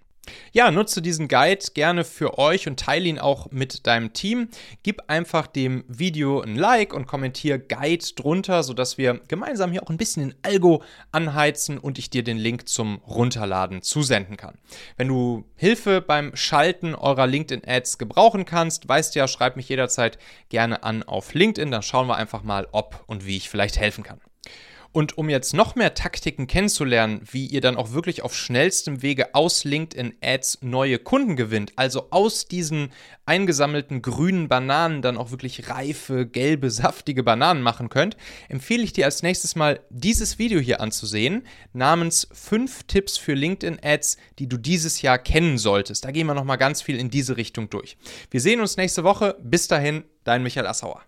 Ja, 0.52 0.72
nutze 0.72 1.02
diesen 1.02 1.28
Guide 1.28 1.66
gerne 1.74 2.04
für 2.04 2.38
euch 2.38 2.68
und 2.68 2.80
teile 2.80 3.08
ihn 3.08 3.20
auch 3.20 3.52
mit 3.52 3.88
deinem 3.88 4.14
Team. 4.14 4.50
Gib 4.84 5.04
einfach 5.08 5.48
dem 5.48 5.84
Video 5.88 6.42
ein 6.42 6.56
Like 6.56 6.94
und 6.94 7.08
kommentiere 7.08 7.60
Guide 7.60 8.06
drunter, 8.16 8.64
sodass 8.64 8.98
wir 8.98 9.22
gemeinsam 9.28 9.72
hier 9.72 9.84
auch 9.84 9.90
ein 9.90 9.98
bisschen 9.98 10.30
den 10.30 10.36
Algo 10.44 10.84
anheizen 11.12 11.78
und 11.78 11.98
ich 12.00 12.10
dir 12.10 12.24
den 12.24 12.38
Link 12.38 12.68
zum 12.68 13.00
Runterladen 13.08 13.82
zusenden 13.82 14.38
kann. 14.38 14.58
Wenn 14.98 15.08
du 15.08 15.46
Hilfe 15.56 16.02
beim 16.02 16.36
Schalten 16.36 16.96
eurer 16.96 17.28
LinkedIn-Ads 17.28 17.98
gebrauchen 17.98 18.46
kannst, 18.46 18.88
weißt 18.88 19.16
ja, 19.16 19.28
schreib 19.28 19.56
mich 19.56 19.70
jederzeit 19.70 20.18
gerne 20.50 20.84
an 20.84 21.04
auf 21.04 21.34
LinkedIn. 21.34 21.72
Dann 21.72 21.84
schauen 21.84 22.08
wir 22.08 22.16
einfach 22.16 22.44
mal, 22.44 22.68
ob 22.72 23.04
und 23.08 23.26
wie 23.26 23.38
ich 23.38 23.50
vielleicht 23.50 23.80
helfen 23.80 24.04
kann. 24.04 24.20
Und 24.92 25.18
um 25.18 25.30
jetzt 25.30 25.54
noch 25.54 25.76
mehr 25.76 25.94
Taktiken 25.94 26.48
kennenzulernen, 26.48 27.22
wie 27.32 27.46
ihr 27.46 27.62
dann 27.62 27.78
auch 27.78 27.92
wirklich 27.92 28.24
auf 28.24 28.36
schnellstem 28.36 29.04
Wege 29.04 29.36
aus 29.36 29.64
LinkedIn 29.64 30.16
Ads 30.22 30.60
neue 30.62 30.98
Kunden 30.98 31.36
gewinnt, 31.36 31.74
also 31.76 32.08
aus 32.10 32.48
diesen 32.48 32.92
eingesammelten 33.26 34.02
grünen 34.02 34.48
Bananen 34.48 35.04
dann 35.04 35.18
auch 35.18 35.30
wirklich 35.30 35.70
reife, 35.70 36.26
gelbe, 36.26 36.72
saftige 36.72 37.22
Bananen 37.22 37.62
machen 37.62 37.90
könnt, 37.90 38.18
empfehle 38.48 38.84
ich 38.84 38.94
dir 38.94 39.06
als 39.06 39.22
nächstes 39.22 39.56
mal 39.56 39.80
dieses 39.92 40.40
Video 40.40 40.60
hier 40.60 40.82
anzusehen, 40.82 41.46
namens 41.74 42.28
5 42.32 42.84
Tipps 42.84 43.18
für 43.18 43.34
LinkedIn 43.34 43.80
Ads, 43.84 44.18
die 44.40 44.50
du 44.50 44.58
dieses 44.58 45.04
Jahr 45.04 45.20
kennen 45.20 45.60
solltest. 45.60 46.04
Da 46.04 46.12
gehen 46.12 46.26
wir 46.26 46.34
nochmal 46.34 46.58
ganz 46.58 46.82
viel 46.82 46.98
in 46.98 47.12
diese 47.12 47.38
Richtung 47.38 47.70
durch. 47.70 47.98
Wir 48.32 48.42
sehen 48.42 48.60
uns 48.60 48.78
nächste 48.78 49.04
Woche. 49.04 49.38
Bis 49.42 49.68
dahin, 49.68 50.04
dein 50.24 50.42
Michael 50.42 50.66
Assauer. 50.68 51.04